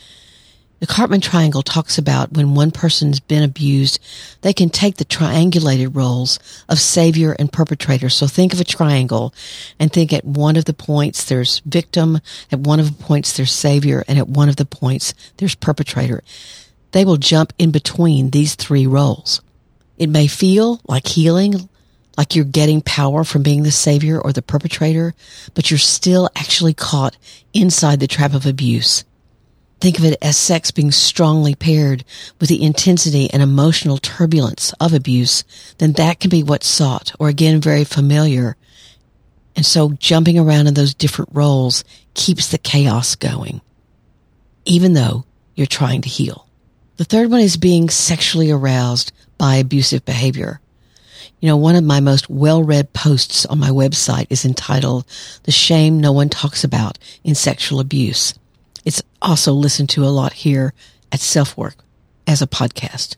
The 0.80 0.86
Karpman 0.86 1.20
triangle 1.20 1.62
talks 1.62 1.98
about 1.98 2.32
when 2.32 2.54
one 2.54 2.70
person's 2.70 3.20
been 3.20 3.42
abused, 3.42 3.98
they 4.40 4.54
can 4.54 4.70
take 4.70 4.96
the 4.96 5.04
triangulated 5.04 5.94
roles 5.94 6.38
of 6.70 6.80
savior 6.80 7.36
and 7.38 7.52
perpetrator. 7.52 8.08
So 8.08 8.26
think 8.26 8.54
of 8.54 8.62
a 8.62 8.64
triangle 8.64 9.34
and 9.78 9.92
think 9.92 10.10
at 10.10 10.24
one 10.24 10.56
of 10.56 10.64
the 10.64 10.72
points 10.72 11.22
there's 11.26 11.58
victim, 11.66 12.20
at 12.50 12.60
one 12.60 12.80
of 12.80 12.86
the 12.86 13.04
points 13.04 13.36
there's 13.36 13.52
savior, 13.52 14.02
and 14.08 14.18
at 14.18 14.28
one 14.28 14.48
of 14.48 14.56
the 14.56 14.64
points 14.64 15.12
there's 15.36 15.54
perpetrator. 15.54 16.22
They 16.92 17.04
will 17.04 17.18
jump 17.18 17.52
in 17.58 17.72
between 17.72 18.30
these 18.30 18.54
three 18.54 18.86
roles. 18.86 19.42
It 19.98 20.08
may 20.08 20.28
feel 20.28 20.80
like 20.88 21.06
healing, 21.06 21.68
like 22.16 22.34
you're 22.34 22.46
getting 22.46 22.80
power 22.80 23.22
from 23.22 23.42
being 23.42 23.64
the 23.64 23.70
savior 23.70 24.18
or 24.18 24.32
the 24.32 24.40
perpetrator, 24.40 25.14
but 25.52 25.70
you're 25.70 25.76
still 25.76 26.30
actually 26.34 26.72
caught 26.72 27.18
inside 27.52 28.00
the 28.00 28.06
trap 28.06 28.32
of 28.32 28.46
abuse. 28.46 29.04
Think 29.80 29.98
of 29.98 30.04
it 30.04 30.18
as 30.20 30.36
sex 30.36 30.70
being 30.70 30.90
strongly 30.90 31.54
paired 31.54 32.04
with 32.38 32.50
the 32.50 32.62
intensity 32.62 33.30
and 33.32 33.42
emotional 33.42 33.96
turbulence 33.96 34.74
of 34.78 34.92
abuse, 34.92 35.42
then 35.78 35.92
that 35.92 36.20
can 36.20 36.28
be 36.28 36.42
what's 36.42 36.66
sought, 36.66 37.12
or 37.18 37.28
again, 37.28 37.60
very 37.62 37.84
familiar. 37.84 38.56
And 39.56 39.64
so 39.64 39.92
jumping 39.92 40.38
around 40.38 40.66
in 40.66 40.74
those 40.74 40.92
different 40.92 41.30
roles 41.32 41.82
keeps 42.12 42.48
the 42.48 42.58
chaos 42.58 43.14
going, 43.14 43.62
even 44.66 44.92
though 44.92 45.24
you're 45.54 45.66
trying 45.66 46.02
to 46.02 46.08
heal. 46.08 46.46
The 46.98 47.04
third 47.04 47.30
one 47.30 47.40
is 47.40 47.56
being 47.56 47.88
sexually 47.88 48.50
aroused 48.50 49.12
by 49.38 49.56
abusive 49.56 50.04
behavior. 50.04 50.60
You 51.40 51.48
know, 51.48 51.56
one 51.56 51.74
of 51.74 51.84
my 51.84 52.00
most 52.00 52.28
well-read 52.28 52.92
posts 52.92 53.46
on 53.46 53.58
my 53.58 53.70
website 53.70 54.26
is 54.28 54.44
entitled 54.44 55.06
The 55.44 55.52
Shame 55.52 55.98
No 55.98 56.12
One 56.12 56.28
Talks 56.28 56.64
About 56.64 56.98
in 57.24 57.34
Sexual 57.34 57.80
Abuse. 57.80 58.34
It's 58.84 59.02
also 59.20 59.52
listened 59.52 59.88
to 59.90 60.04
a 60.04 60.08
lot 60.08 60.32
here 60.32 60.72
at 61.12 61.20
Self 61.20 61.56
Work 61.56 61.76
as 62.26 62.40
a 62.40 62.46
podcast. 62.46 63.16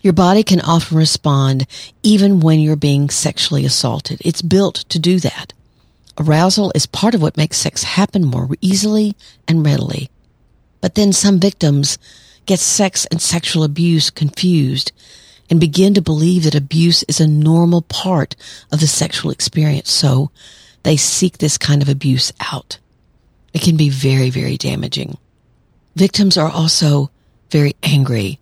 Your 0.00 0.12
body 0.12 0.42
can 0.42 0.60
often 0.60 0.96
respond 0.96 1.66
even 2.02 2.40
when 2.40 2.60
you're 2.60 2.76
being 2.76 3.10
sexually 3.10 3.64
assaulted. 3.64 4.20
It's 4.24 4.42
built 4.42 4.84
to 4.88 4.98
do 4.98 5.18
that. 5.20 5.52
Arousal 6.18 6.72
is 6.74 6.86
part 6.86 7.14
of 7.14 7.22
what 7.22 7.36
makes 7.36 7.56
sex 7.56 7.82
happen 7.82 8.24
more 8.24 8.48
easily 8.60 9.16
and 9.46 9.64
readily. 9.64 10.10
But 10.80 10.94
then 10.94 11.12
some 11.12 11.40
victims 11.40 11.98
get 12.46 12.58
sex 12.58 13.06
and 13.06 13.20
sexual 13.20 13.64
abuse 13.64 14.10
confused 14.10 14.92
and 15.50 15.60
begin 15.60 15.94
to 15.94 16.02
believe 16.02 16.44
that 16.44 16.54
abuse 16.54 17.02
is 17.04 17.20
a 17.20 17.26
normal 17.26 17.82
part 17.82 18.36
of 18.70 18.80
the 18.80 18.86
sexual 18.86 19.30
experience. 19.30 19.90
So 19.90 20.30
they 20.82 20.96
seek 20.96 21.38
this 21.38 21.58
kind 21.58 21.82
of 21.82 21.88
abuse 21.88 22.32
out. 22.52 22.78
It 23.52 23.62
can 23.62 23.76
be 23.76 23.88
very, 23.88 24.30
very 24.30 24.56
damaging. 24.56 25.18
Victims 25.96 26.36
are 26.36 26.50
also 26.50 27.10
very 27.50 27.74
angry. 27.82 28.38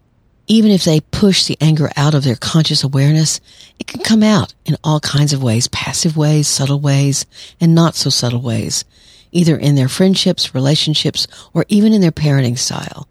Even 0.48 0.70
if 0.70 0.84
they 0.84 1.00
push 1.00 1.44
the 1.44 1.58
anger 1.60 1.90
out 1.96 2.14
of 2.14 2.22
their 2.22 2.36
conscious 2.36 2.84
awareness, 2.84 3.40
it 3.78 3.86
can 3.86 4.02
come 4.02 4.22
out 4.22 4.54
in 4.64 4.76
all 4.84 5.00
kinds 5.00 5.32
of 5.32 5.42
ways, 5.42 5.68
passive 5.68 6.16
ways, 6.16 6.46
subtle 6.46 6.78
ways, 6.78 7.26
and 7.60 7.74
not 7.74 7.94
so 7.94 8.10
subtle 8.10 8.40
ways, 8.40 8.84
either 9.32 9.56
in 9.56 9.74
their 9.74 9.88
friendships, 9.88 10.54
relationships, 10.54 11.26
or 11.52 11.64
even 11.68 11.92
in 11.92 12.00
their 12.00 12.12
parenting 12.12 12.58
style. 12.58 13.08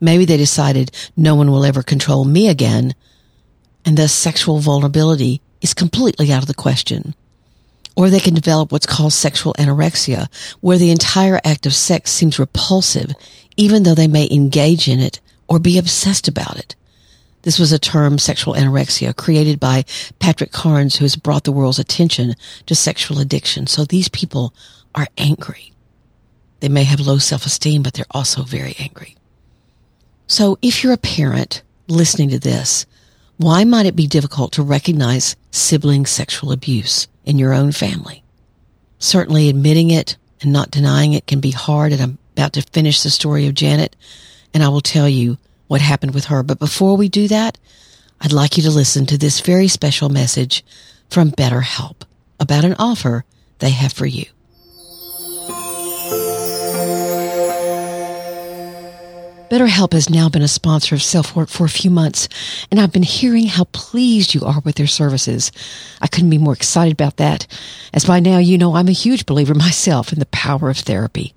Maybe 0.00 0.24
they 0.24 0.36
decided 0.36 0.90
no 1.16 1.34
one 1.34 1.50
will 1.50 1.64
ever 1.64 1.82
control 1.82 2.24
me 2.24 2.48
again, 2.48 2.94
and 3.84 3.96
thus 3.96 4.12
sexual 4.12 4.58
vulnerability 4.58 5.40
is 5.60 5.74
completely 5.74 6.32
out 6.32 6.42
of 6.42 6.48
the 6.48 6.54
question. 6.54 7.14
Or 7.96 8.10
they 8.10 8.20
can 8.20 8.34
develop 8.34 8.70
what's 8.70 8.86
called 8.86 9.14
sexual 9.14 9.54
anorexia, 9.54 10.28
where 10.60 10.78
the 10.78 10.90
entire 10.90 11.40
act 11.44 11.64
of 11.64 11.74
sex 11.74 12.10
seems 12.10 12.38
repulsive, 12.38 13.12
even 13.56 13.82
though 13.82 13.94
they 13.94 14.06
may 14.06 14.28
engage 14.30 14.86
in 14.86 15.00
it 15.00 15.20
or 15.48 15.58
be 15.58 15.78
obsessed 15.78 16.28
about 16.28 16.58
it. 16.58 16.76
This 17.42 17.58
was 17.58 17.72
a 17.72 17.78
term, 17.78 18.18
sexual 18.18 18.54
anorexia, 18.54 19.14
created 19.14 19.60
by 19.60 19.84
Patrick 20.18 20.50
Carnes, 20.50 20.96
who 20.96 21.04
has 21.04 21.16
brought 21.16 21.44
the 21.44 21.52
world's 21.52 21.78
attention 21.78 22.34
to 22.66 22.74
sexual 22.74 23.20
addiction. 23.20 23.66
So 23.66 23.84
these 23.84 24.08
people 24.08 24.52
are 24.94 25.06
angry. 25.16 25.72
They 26.60 26.68
may 26.68 26.84
have 26.84 27.00
low 27.00 27.18
self-esteem, 27.18 27.82
but 27.82 27.94
they're 27.94 28.04
also 28.10 28.42
very 28.42 28.74
angry. 28.78 29.16
So 30.26 30.58
if 30.60 30.82
you're 30.82 30.92
a 30.92 30.98
parent 30.98 31.62
listening 31.86 32.30
to 32.30 32.38
this, 32.40 32.84
why 33.36 33.62
might 33.64 33.86
it 33.86 33.94
be 33.94 34.08
difficult 34.08 34.52
to 34.52 34.62
recognize 34.62 35.36
sibling 35.50 36.04
sexual 36.04 36.50
abuse? 36.50 37.06
In 37.26 37.38
your 37.38 37.52
own 37.52 37.72
family. 37.72 38.22
Certainly 38.98 39.48
admitting 39.48 39.90
it 39.90 40.16
and 40.40 40.52
not 40.52 40.70
denying 40.70 41.12
it 41.12 41.26
can 41.26 41.40
be 41.40 41.50
hard 41.50 41.92
and 41.92 42.00
I'm 42.00 42.18
about 42.32 42.54
to 42.54 42.62
finish 42.62 43.02
the 43.02 43.10
story 43.10 43.46
of 43.46 43.54
Janet 43.54 43.94
and 44.54 44.62
I 44.62 44.68
will 44.68 44.80
tell 44.80 45.08
you 45.08 45.36
what 45.66 45.80
happened 45.80 46.14
with 46.14 46.26
her. 46.26 46.42
But 46.42 46.58
before 46.58 46.96
we 46.96 47.08
do 47.08 47.28
that, 47.28 47.58
I'd 48.20 48.32
like 48.32 48.56
you 48.56 48.62
to 48.62 48.70
listen 48.70 49.04
to 49.06 49.18
this 49.18 49.40
very 49.40 49.68
special 49.68 50.08
message 50.08 50.64
from 51.10 51.32
BetterHelp 51.32 52.02
about 52.40 52.64
an 52.64 52.76
offer 52.78 53.24
they 53.58 53.70
have 53.70 53.92
for 53.92 54.06
you. 54.06 54.26
BetterHelp 59.48 59.92
has 59.92 60.10
now 60.10 60.28
been 60.28 60.42
a 60.42 60.48
sponsor 60.48 60.96
of 60.96 61.02
Self 61.04 61.36
Work 61.36 61.48
for 61.48 61.64
a 61.64 61.68
few 61.68 61.88
months, 61.88 62.28
and 62.68 62.80
I've 62.80 62.90
been 62.90 63.04
hearing 63.04 63.46
how 63.46 63.62
pleased 63.70 64.34
you 64.34 64.44
are 64.44 64.58
with 64.64 64.74
their 64.74 64.88
services. 64.88 65.52
I 66.00 66.08
couldn't 66.08 66.30
be 66.30 66.38
more 66.38 66.52
excited 66.52 66.92
about 66.92 67.18
that, 67.18 67.46
as 67.94 68.04
by 68.04 68.18
now 68.18 68.38
you 68.38 68.58
know 68.58 68.74
I'm 68.74 68.88
a 68.88 68.92
huge 68.92 69.24
believer 69.24 69.54
myself 69.54 70.12
in 70.12 70.18
the 70.18 70.26
power 70.26 70.68
of 70.68 70.78
therapy. 70.78 71.32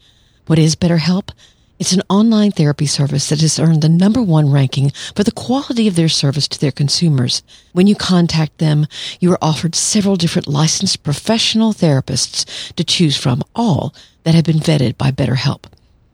What 0.48 0.58
is 0.58 0.76
BetterHelp? 0.76 1.30
It's 1.78 1.94
an 1.94 2.02
online 2.10 2.52
therapy 2.52 2.88
service 2.88 3.30
that 3.30 3.42
has 3.42 3.60
earned 3.60 3.84
the 3.84 3.90
number 3.90 4.24
one 4.24 4.52
ranking 4.52 4.90
for 5.16 5.24
the 5.24 5.32
quality 5.32 5.88
of 5.88 5.96
their 5.96 6.10
service 6.10 6.48
to 6.48 6.60
their 6.60 6.72
consumers. 6.72 7.44
When 7.74 7.86
you 7.86 7.96
contact 7.96 8.58
them, 8.58 8.88
you 9.20 9.32
are 9.34 9.40
offered 9.40 9.76
several 9.76 10.16
different 10.16 10.48
licensed 10.48 11.04
professional 11.04 11.74
therapists 11.74 12.74
to 12.74 12.84
choose 12.84 13.18
from, 13.18 13.44
all 13.56 13.94
that 14.24 14.34
have 14.34 14.46
been 14.46 14.58
vetted 14.58 14.98
by 14.98 15.12
BetterHelp. 15.12 15.66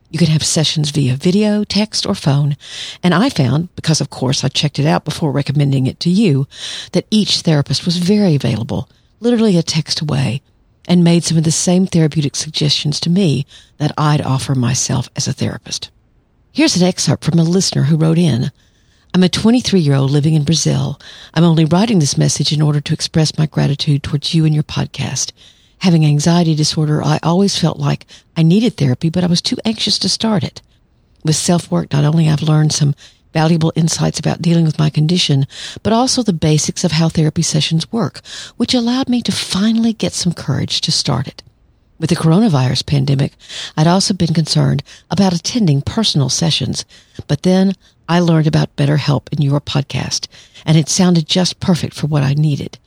You 0.10 0.20
can 0.20 0.28
have 0.28 0.44
sessions 0.44 0.92
via 0.92 1.16
video, 1.16 1.64
text, 1.64 2.06
or 2.06 2.16
phone. 2.16 2.56
And 3.04 3.14
I 3.14 3.30
found, 3.30 3.76
because 3.76 4.02
of 4.02 4.10
course 4.10 4.44
I 4.44 4.50
checked 4.50 4.80
it 4.80 4.86
out 4.86 5.04
before 5.04 5.32
recommending 5.32 5.88
it 5.88 6.00
to 6.02 6.10
you, 6.10 6.48
that 6.92 7.08
each 7.12 7.42
therapist 7.42 7.86
was 7.86 7.98
very 7.98 8.36
available, 8.36 8.90
literally 9.20 9.58
a 9.58 9.64
text 9.64 10.02
away, 10.02 10.42
and 10.88 11.04
made 11.04 11.24
some 11.24 11.38
of 11.38 11.44
the 11.44 11.52
same 11.52 11.88
therapeutic 11.88 12.36
suggestions 12.36 13.00
to 13.02 13.10
me 13.10 13.46
that 13.78 13.94
I'd 13.98 14.22
offer 14.22 14.56
myself 14.56 15.10
as 15.16 15.28
a 15.28 15.34
therapist. 15.34 15.90
Here's 16.52 16.78
an 16.78 16.88
excerpt 16.88 17.24
from 17.24 17.40
a 17.40 17.44
listener 17.44 17.84
who 17.84 17.98
wrote 17.98 18.18
in. 18.18 18.52
I'm 19.14 19.24
a 19.24 19.30
23 19.30 19.80
year 19.80 19.96
old 19.96 20.12
living 20.12 20.36
in 20.36 20.44
Brazil. 20.44 21.00
I'm 21.34 21.44
only 21.44 21.66
writing 21.66 22.00
this 22.00 22.18
message 22.18 22.54
in 22.54 22.62
order 22.62 22.80
to 22.82 22.94
express 22.94 23.38
my 23.38 23.46
gratitude 23.46 24.04
towards 24.04 24.34
you 24.34 24.46
and 24.46 24.54
your 24.54 24.64
podcast. 24.64 25.32
Having 25.79 26.05
anxiety 26.05 26.55
disorder, 26.55 27.03
I 27.03 27.20
always 27.22 27.58
felt 27.58 27.77
like 27.77 28.05
I 28.36 28.44
needed 28.44 28.77
therapy, 28.77 29.10
but 29.10 29.24
I 29.24 29.27
was 29.27 29.41
too 29.41 29.58
anxious 29.65 30.00
to 30.00 30.10
start 30.10 30.44
it. 30.44 30.62
With 31.24 31.36
self 31.36 31.72
work, 31.72 31.91
not 31.91 32.05
only 32.05 32.29
I've 32.29 32.41
learned 32.41 32.74
some 32.74 32.96
valuable 33.34 33.74
insights 33.75 34.17
about 34.17 34.41
dealing 34.41 34.63
with 34.63 34.79
my 34.79 34.89
condition, 34.89 35.46
but 35.84 35.91
also 35.91 36.24
the 36.24 36.32
basics 36.32 36.86
of 36.86 36.94
how 36.94 37.10
therapy 37.10 37.41
sessions 37.41 37.91
work, 37.91 38.22
which 38.55 38.74
allowed 38.74 39.10
me 39.10 39.22
to 39.22 39.32
finally 39.32 39.91
get 39.91 40.13
some 40.13 40.34
courage 40.34 40.79
to 40.82 40.91
start 40.91 41.27
it. 41.27 41.44
With 42.00 42.10
the 42.10 42.15
coronavirus 42.15 42.86
pandemic, 42.86 43.34
I'd 43.75 43.88
also 43.88 44.13
been 44.13 44.34
concerned 44.34 44.84
about 45.12 45.34
attending 45.34 45.82
personal 45.82 46.29
sessions, 46.29 46.86
but 47.27 47.44
then 47.44 47.74
I 48.08 48.20
learned 48.20 48.48
about 48.48 48.75
BetterHelp 48.75 49.27
in 49.34 49.41
your 49.41 49.60
podcast, 49.60 50.27
and 50.65 50.77
it 50.77 50.89
sounded 50.89 51.27
just 51.27 51.60
perfect 51.60 51.94
for 51.94 52.08
what 52.08 52.24
I 52.24 52.34
needed. 52.34 52.77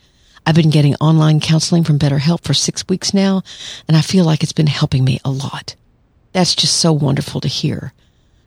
I've 0.49 0.55
been 0.55 0.71
getting 0.71 0.95
online 0.95 1.41
counseling 1.41 1.85
from 1.85 1.99
BetterHelp 1.99 2.43
for 2.43 2.55
six 2.55 2.83
weeks 2.89 3.13
now, 3.13 3.43
and 3.87 3.95
I 3.95 4.01
feel 4.01 4.25
like 4.25 4.43
it's 4.43 4.55
been 4.55 4.67
helping 4.67 5.05
me 5.05 5.21
a 5.23 5.31
lot. 5.31 5.77
That's 6.33 6.55
just 6.55 6.79
so 6.79 6.91
wonderful 6.91 7.43
to 7.43 7.49
hear. 7.49 7.93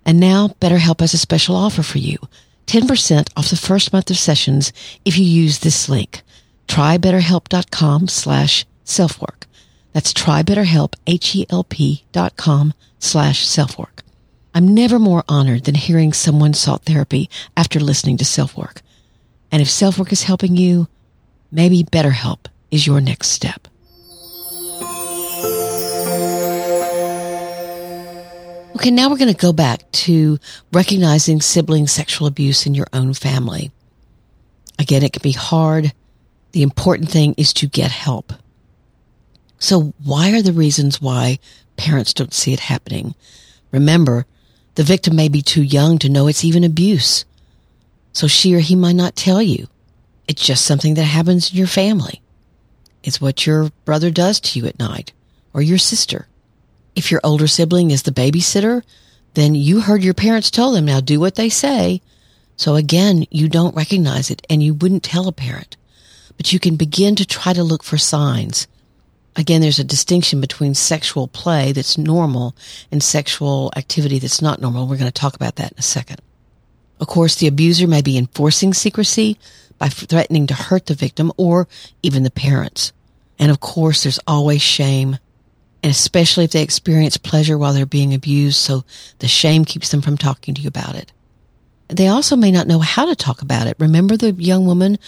And 0.03 0.19
now 0.19 0.47
BetterHelp 0.59 1.01
has 1.01 1.13
a 1.13 1.19
special 1.19 1.55
offer 1.55 1.83
for 1.83 1.99
you. 1.99 2.17
10% 2.65 3.29
off 3.37 3.51
the 3.51 3.55
first 3.55 3.93
month 3.93 4.09
of 4.09 4.17
sessions 4.17 4.73
if 5.05 5.15
you 5.15 5.23
use 5.23 5.59
this 5.59 5.87
link. 5.89 6.23
Trybetterhelp.com 6.67 8.07
slash 8.07 8.65
selfwork. 8.83 9.45
That's 9.93 10.11
trybetterhelp, 10.11 10.95
H-E-L-P 11.05 12.05
dot 12.11 12.35
com 12.35 12.73
slash 12.97 13.45
selfwork. 13.45 14.01
I'm 14.55 14.73
never 14.73 14.97
more 14.97 15.23
honored 15.29 15.65
than 15.65 15.75
hearing 15.75 16.13
someone 16.13 16.55
sought 16.55 16.85
therapy 16.85 17.29
after 17.55 17.79
listening 17.79 18.17
to 18.17 18.25
self-work. 18.25 18.81
And 19.51 19.61
if 19.61 19.69
self-work 19.69 20.11
is 20.11 20.23
helping 20.23 20.57
you, 20.57 20.87
maybe 21.51 21.83
BetterHelp 21.83 22.45
is 22.71 22.87
your 22.87 23.01
next 23.01 23.29
step. 23.29 23.67
Okay, 28.75 28.89
now 28.89 29.09
we're 29.09 29.17
going 29.17 29.31
to 29.31 29.39
go 29.39 29.53
back 29.53 29.91
to 29.91 30.39
recognizing 30.73 31.39
sibling 31.39 31.85
sexual 31.87 32.25
abuse 32.25 32.65
in 32.65 32.73
your 32.73 32.87
own 32.93 33.13
family. 33.13 33.71
Again, 34.79 35.03
it 35.03 35.13
can 35.13 35.21
be 35.21 35.33
hard. 35.33 35.93
The 36.53 36.63
important 36.63 37.09
thing 37.09 37.35
is 37.37 37.53
to 37.53 37.67
get 37.67 37.91
help. 37.91 38.33
So 39.59 39.93
why 40.03 40.31
are 40.31 40.41
the 40.41 40.51
reasons 40.51 40.99
why 40.99 41.37
parents 41.77 42.13
don't 42.13 42.33
see 42.33 42.53
it 42.53 42.61
happening? 42.61 43.13
Remember, 43.71 44.25
the 44.73 44.83
victim 44.83 45.15
may 45.15 45.29
be 45.29 45.43
too 45.43 45.61
young 45.61 45.99
to 45.99 46.09
know 46.09 46.27
it's 46.27 46.43
even 46.43 46.63
abuse. 46.63 47.25
So 48.13 48.27
she 48.27 48.55
or 48.55 48.59
he 48.59 48.75
might 48.75 48.95
not 48.95 49.15
tell 49.15 49.41
you. 49.41 49.67
It's 50.27 50.45
just 50.45 50.65
something 50.65 50.93
that 50.95 51.03
happens 51.03 51.51
in 51.51 51.57
your 51.57 51.67
family. 51.67 52.21
It's 53.03 53.19
what 53.19 53.45
your 53.45 53.71
brother 53.85 54.11
does 54.11 54.39
to 54.41 54.59
you 54.59 54.67
at 54.67 54.79
night 54.79 55.11
or 55.53 55.61
your 55.61 55.77
sister. 55.77 56.27
If 56.95 57.11
your 57.11 57.21
older 57.23 57.47
sibling 57.47 57.91
is 57.91 58.03
the 58.03 58.11
babysitter, 58.11 58.83
then 59.33 59.55
you 59.55 59.81
heard 59.81 60.03
your 60.03 60.13
parents 60.13 60.51
tell 60.51 60.71
them, 60.71 60.85
now 60.85 60.99
do 60.99 61.19
what 61.19 61.35
they 61.35 61.49
say. 61.49 62.01
So 62.57 62.75
again, 62.75 63.25
you 63.31 63.49
don't 63.49 63.75
recognize 63.75 64.29
it 64.29 64.45
and 64.49 64.61
you 64.61 64.73
wouldn't 64.73 65.03
tell 65.03 65.27
a 65.27 65.31
parent, 65.31 65.77
but 66.37 66.53
you 66.53 66.59
can 66.59 66.75
begin 66.75 67.15
to 67.15 67.25
try 67.25 67.53
to 67.53 67.63
look 67.63 67.83
for 67.83 67.97
signs. 67.97 68.67
Again, 69.35 69.61
there's 69.61 69.79
a 69.79 69.85
distinction 69.85 70.41
between 70.41 70.75
sexual 70.75 71.27
play 71.27 71.71
that's 71.71 71.97
normal 71.97 72.55
and 72.91 73.01
sexual 73.01 73.71
activity 73.77 74.19
that's 74.19 74.41
not 74.41 74.61
normal. 74.61 74.87
We're 74.87 74.97
going 74.97 75.05
to 75.05 75.11
talk 75.11 75.35
about 75.35 75.55
that 75.55 75.71
in 75.71 75.79
a 75.79 75.83
second. 75.83 76.21
Of 76.99 77.07
course, 77.07 77.35
the 77.35 77.47
abuser 77.47 77.87
may 77.87 78.01
be 78.01 78.17
enforcing 78.17 78.73
secrecy, 78.73 79.39
by 79.81 79.89
threatening 79.89 80.45
to 80.45 80.53
hurt 80.53 80.85
the 80.85 80.93
victim 80.93 81.31
or 81.37 81.67
even 82.03 82.21
the 82.21 82.29
parents. 82.29 82.93
And 83.39 83.49
of 83.49 83.59
course, 83.59 84.03
there's 84.03 84.19
always 84.27 84.61
shame, 84.61 85.17
and 85.81 85.89
especially 85.89 86.43
if 86.43 86.51
they 86.51 86.61
experience 86.61 87.17
pleasure 87.17 87.57
while 87.57 87.73
they're 87.73 87.87
being 87.87 88.13
abused, 88.13 88.57
so 88.57 88.83
the 89.17 89.27
shame 89.27 89.65
keeps 89.65 89.89
them 89.89 90.03
from 90.03 90.19
talking 90.19 90.53
to 90.53 90.61
you 90.61 90.67
about 90.67 90.93
it. 90.93 91.11
They 91.87 92.07
also 92.07 92.35
may 92.35 92.51
not 92.51 92.67
know 92.67 92.77
how 92.77 93.07
to 93.07 93.15
talk 93.15 93.41
about 93.41 93.65
it. 93.65 93.75
Remember 93.79 94.15
the 94.15 94.33
young 94.33 94.67
woman 94.67 94.99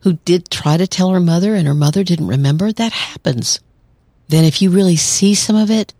who 0.00 0.14
did 0.24 0.50
try 0.50 0.78
to 0.78 0.86
tell 0.86 1.10
her 1.10 1.20
mother 1.20 1.54
and 1.54 1.68
her 1.68 1.74
mother 1.74 2.02
didn't 2.02 2.26
remember? 2.26 2.72
That 2.72 2.92
happens. 2.92 3.60
Then 4.28 4.44
if 4.44 4.62
you 4.62 4.70
really 4.70 4.96
see 4.96 5.34
some 5.34 5.56
of 5.56 5.70
it, 5.70 5.92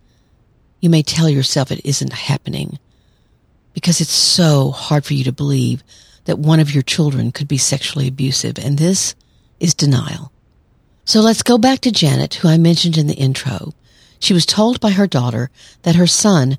you 0.79 0.89
may 0.89 1.03
tell 1.03 1.29
yourself 1.29 1.71
it 1.71 1.85
isn't 1.85 2.13
happening 2.13 2.79
because 3.75 4.01
it's 4.01 4.09
so 4.09 4.71
hard 4.71 5.05
for 5.05 5.13
you 5.13 5.23
to 5.23 5.31
believe 5.31 5.83
that 6.25 6.39
one 6.39 6.59
of 6.59 6.73
your 6.73 6.83
children 6.83 7.31
could 7.31 7.47
be 7.47 7.57
sexually 7.57 8.07
abusive, 8.07 8.57
and 8.57 8.77
this 8.77 9.15
is 9.59 9.73
denial. 9.73 10.31
So 11.05 11.19
let's 11.19 11.43
go 11.43 11.57
back 11.57 11.79
to 11.81 11.91
Janet, 11.91 12.35
who 12.35 12.47
I 12.47 12.57
mentioned 12.57 12.97
in 12.97 13.07
the 13.07 13.15
intro. 13.15 13.73
She 14.19 14.33
was 14.33 14.45
told 14.45 14.79
by 14.79 14.91
her 14.91 15.07
daughter 15.07 15.51
that 15.81 15.95
her 15.95 16.07
son, 16.07 16.57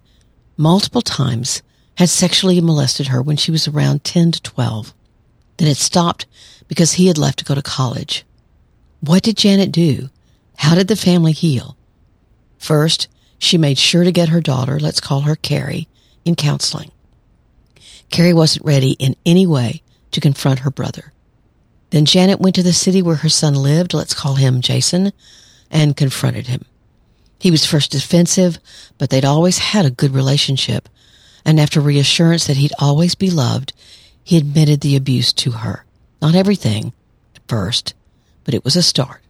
multiple 0.57 1.01
times, 1.01 1.63
had 1.97 2.09
sexually 2.09 2.61
molested 2.61 3.09
her 3.09 3.23
when 3.23 3.37
she 3.37 3.51
was 3.51 3.67
around 3.67 4.05
10 4.05 4.33
to 4.33 4.43
12. 4.43 4.93
Then 5.57 5.69
it 5.69 5.77
stopped 5.77 6.27
because 6.69 6.95
he 6.95 7.07
had 7.07 7.17
left 7.17 7.39
to 7.39 7.45
go 7.45 7.55
to 7.55 7.63
college. 7.63 8.25
What 9.01 9.23
did 9.23 9.37
Janet 9.37 9.73
do? 9.73 10.11
How 10.57 10.75
did 10.75 10.89
the 10.89 10.97
family 10.97 11.33
heal? 11.33 11.77
First, 12.59 13.09
she 13.39 13.59
made 13.59 13.79
sure 13.79 14.05
to 14.05 14.13
get 14.13 14.31
her 14.31 14.41
daughter, 14.41 14.79
let's 14.81 15.01
call 15.01 15.23
her 15.23 15.37
Carrie, 15.37 15.89
in 16.25 16.35
counseling. 16.35 16.91
Carrie 18.15 18.33
wasn't 18.33 18.65
ready 18.65 18.93
in 18.93 19.17
any 19.27 19.45
way 19.45 19.83
to 20.13 20.21
confront 20.21 20.61
her 20.61 20.71
brother. 20.71 21.13
Then 21.91 22.05
Janet 22.05 22.39
went 22.39 22.55
to 22.55 22.63
the 22.63 22.73
city 22.73 23.03
where 23.03 23.17
her 23.17 23.29
son 23.29 23.57
lived, 23.57 23.93
let's 23.93 24.15
call 24.15 24.37
him 24.37 24.61
Jason, 24.61 25.13
and 25.69 25.97
confronted 25.97 26.47
him. 26.47 26.65
He 27.41 27.51
was 27.51 27.67
first 27.67 27.91
defensive, 27.91 28.61
but 28.99 29.11
they'd 29.11 29.25
always 29.25 29.59
had 29.59 29.85
a 29.85 29.91
good 29.91 30.15
relationship. 30.15 30.89
And 31.45 31.59
after 31.59 31.81
reassurance 31.81 32.47
that 32.47 32.57
he'd 32.57 32.71
always 32.79 33.17
be 33.17 33.31
loved, 33.31 33.73
he 34.23 34.37
admitted 34.37 34.83
the 34.83 34.95
abuse 34.95 35.33
to 35.33 35.51
her. 35.51 35.85
Not 36.23 36.37
everything 36.37 36.93
at 37.35 37.43
first, 37.49 37.95
but 38.45 38.55
it 38.55 38.63
was 38.63 38.77
a 38.77 38.83
start. 38.85 39.23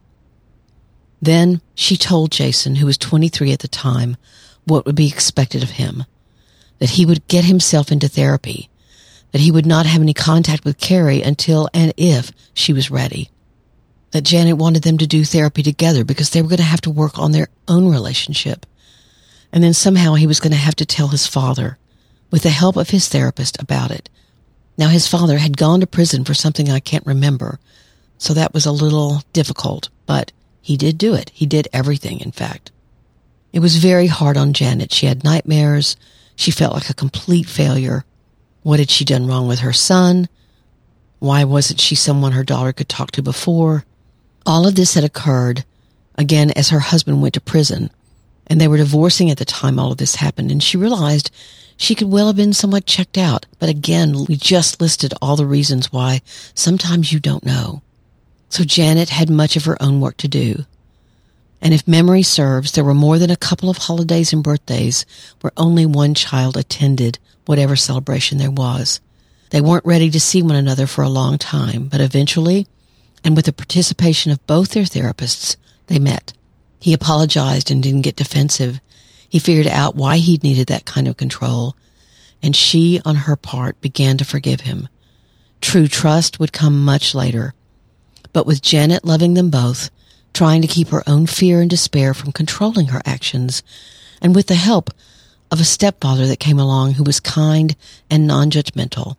Then 1.22 1.62
she 1.74 1.96
told 1.96 2.32
Jason, 2.32 2.74
who 2.74 2.84
was 2.84 2.98
23 2.98 3.50
at 3.50 3.60
the 3.60 3.66
time, 3.66 4.18
what 4.66 4.84
would 4.84 4.94
be 4.94 5.08
expected 5.08 5.62
of 5.62 5.70
him. 5.70 6.04
That 6.80 6.90
he 6.90 7.06
would 7.06 7.26
get 7.28 7.46
himself 7.46 7.90
into 7.90 8.08
therapy 8.08 8.68
that 9.34 9.40
he 9.40 9.50
would 9.50 9.66
not 9.66 9.84
have 9.84 10.00
any 10.00 10.14
contact 10.14 10.64
with 10.64 10.78
Carrie 10.78 11.20
until 11.20 11.68
and 11.74 11.92
if 11.96 12.30
she 12.54 12.72
was 12.72 12.88
ready. 12.88 13.30
That 14.12 14.22
Janet 14.22 14.58
wanted 14.58 14.84
them 14.84 14.96
to 14.98 15.08
do 15.08 15.24
therapy 15.24 15.60
together 15.60 16.04
because 16.04 16.30
they 16.30 16.40
were 16.40 16.46
going 16.46 16.58
to 16.58 16.62
have 16.62 16.82
to 16.82 16.90
work 16.90 17.18
on 17.18 17.32
their 17.32 17.48
own 17.66 17.90
relationship. 17.90 18.64
And 19.52 19.64
then 19.64 19.74
somehow 19.74 20.14
he 20.14 20.28
was 20.28 20.38
going 20.38 20.52
to 20.52 20.56
have 20.56 20.76
to 20.76 20.86
tell 20.86 21.08
his 21.08 21.26
father, 21.26 21.78
with 22.30 22.44
the 22.44 22.50
help 22.50 22.76
of 22.76 22.90
his 22.90 23.08
therapist, 23.08 23.60
about 23.60 23.90
it. 23.90 24.08
Now 24.78 24.86
his 24.86 25.08
father 25.08 25.38
had 25.38 25.56
gone 25.56 25.80
to 25.80 25.86
prison 25.88 26.24
for 26.24 26.32
something 26.32 26.70
I 26.70 26.78
can't 26.78 27.04
remember, 27.04 27.58
so 28.18 28.34
that 28.34 28.54
was 28.54 28.66
a 28.66 28.70
little 28.70 29.24
difficult, 29.32 29.88
but 30.06 30.30
he 30.60 30.76
did 30.76 30.96
do 30.96 31.12
it. 31.14 31.32
He 31.34 31.44
did 31.44 31.66
everything, 31.72 32.20
in 32.20 32.30
fact. 32.30 32.70
It 33.52 33.58
was 33.58 33.78
very 33.78 34.06
hard 34.06 34.36
on 34.36 34.52
Janet. 34.52 34.92
She 34.92 35.06
had 35.06 35.24
nightmares. 35.24 35.96
She 36.36 36.52
felt 36.52 36.72
like 36.72 36.88
a 36.88 36.94
complete 36.94 37.48
failure. 37.48 38.04
What 38.64 38.78
had 38.78 38.90
she 38.90 39.04
done 39.04 39.26
wrong 39.26 39.46
with 39.46 39.58
her 39.58 39.74
son? 39.74 40.26
Why 41.18 41.44
wasn't 41.44 41.80
she 41.80 41.94
someone 41.94 42.32
her 42.32 42.42
daughter 42.42 42.72
could 42.72 42.88
talk 42.88 43.10
to 43.12 43.22
before? 43.22 43.84
All 44.46 44.66
of 44.66 44.74
this 44.74 44.94
had 44.94 45.04
occurred, 45.04 45.66
again, 46.16 46.50
as 46.52 46.70
her 46.70 46.80
husband 46.80 47.20
went 47.20 47.34
to 47.34 47.42
prison. 47.42 47.90
And 48.46 48.58
they 48.58 48.66
were 48.66 48.78
divorcing 48.78 49.30
at 49.30 49.36
the 49.36 49.44
time 49.44 49.78
all 49.78 49.92
of 49.92 49.98
this 49.98 50.14
happened. 50.14 50.50
And 50.50 50.62
she 50.62 50.78
realized 50.78 51.30
she 51.76 51.94
could 51.94 52.10
well 52.10 52.28
have 52.28 52.36
been 52.36 52.54
somewhat 52.54 52.86
checked 52.86 53.18
out. 53.18 53.44
But 53.58 53.68
again, 53.68 54.24
we 54.24 54.34
just 54.34 54.80
listed 54.80 55.12
all 55.20 55.36
the 55.36 55.46
reasons 55.46 55.92
why 55.92 56.22
sometimes 56.54 57.12
you 57.12 57.20
don't 57.20 57.44
know. 57.44 57.82
So 58.48 58.64
Janet 58.64 59.10
had 59.10 59.28
much 59.28 59.56
of 59.56 59.66
her 59.66 59.76
own 59.82 60.00
work 60.00 60.16
to 60.18 60.28
do. 60.28 60.64
And 61.64 61.72
if 61.72 61.88
memory 61.88 62.22
serves, 62.22 62.72
there 62.72 62.84
were 62.84 62.92
more 62.92 63.18
than 63.18 63.30
a 63.30 63.36
couple 63.36 63.70
of 63.70 63.78
holidays 63.78 64.34
and 64.34 64.44
birthdays 64.44 65.06
where 65.40 65.52
only 65.56 65.86
one 65.86 66.12
child 66.12 66.58
attended 66.58 67.18
whatever 67.46 67.74
celebration 67.74 68.36
there 68.36 68.50
was. 68.50 69.00
They 69.48 69.62
weren't 69.62 69.86
ready 69.86 70.10
to 70.10 70.20
see 70.20 70.42
one 70.42 70.56
another 70.56 70.86
for 70.86 71.02
a 71.02 71.08
long 71.08 71.38
time, 71.38 71.88
but 71.88 72.02
eventually, 72.02 72.66
and 73.24 73.34
with 73.34 73.46
the 73.46 73.52
participation 73.52 74.30
of 74.30 74.46
both 74.46 74.72
their 74.72 74.84
therapists, 74.84 75.56
they 75.86 75.98
met. 75.98 76.34
He 76.80 76.92
apologized 76.92 77.70
and 77.70 77.82
didn't 77.82 78.02
get 78.02 78.16
defensive. 78.16 78.80
He 79.26 79.38
figured 79.38 79.66
out 79.66 79.96
why 79.96 80.18
he 80.18 80.38
needed 80.42 80.66
that 80.66 80.84
kind 80.84 81.08
of 81.08 81.16
control, 81.16 81.76
and 82.42 82.54
she, 82.54 83.00
on 83.06 83.16
her 83.16 83.36
part, 83.36 83.80
began 83.80 84.18
to 84.18 84.24
forgive 84.24 84.62
him. 84.62 84.88
True 85.62 85.88
trust 85.88 86.38
would 86.38 86.52
come 86.52 86.84
much 86.84 87.14
later. 87.14 87.54
But 88.34 88.44
with 88.44 88.60
Janet 88.60 89.06
loving 89.06 89.32
them 89.32 89.48
both, 89.48 89.88
trying 90.34 90.60
to 90.60 90.68
keep 90.68 90.88
her 90.88 91.02
own 91.06 91.26
fear 91.26 91.60
and 91.60 91.70
despair 91.70 92.12
from 92.12 92.32
controlling 92.32 92.88
her 92.88 93.00
actions, 93.06 93.62
and 94.20 94.34
with 94.34 94.48
the 94.48 94.54
help 94.54 94.90
of 95.50 95.60
a 95.60 95.64
stepfather 95.64 96.26
that 96.26 96.40
came 96.40 96.58
along 96.58 96.92
who 96.94 97.04
was 97.04 97.20
kind 97.20 97.76
and 98.10 98.26
non-judgmental, 98.26 99.16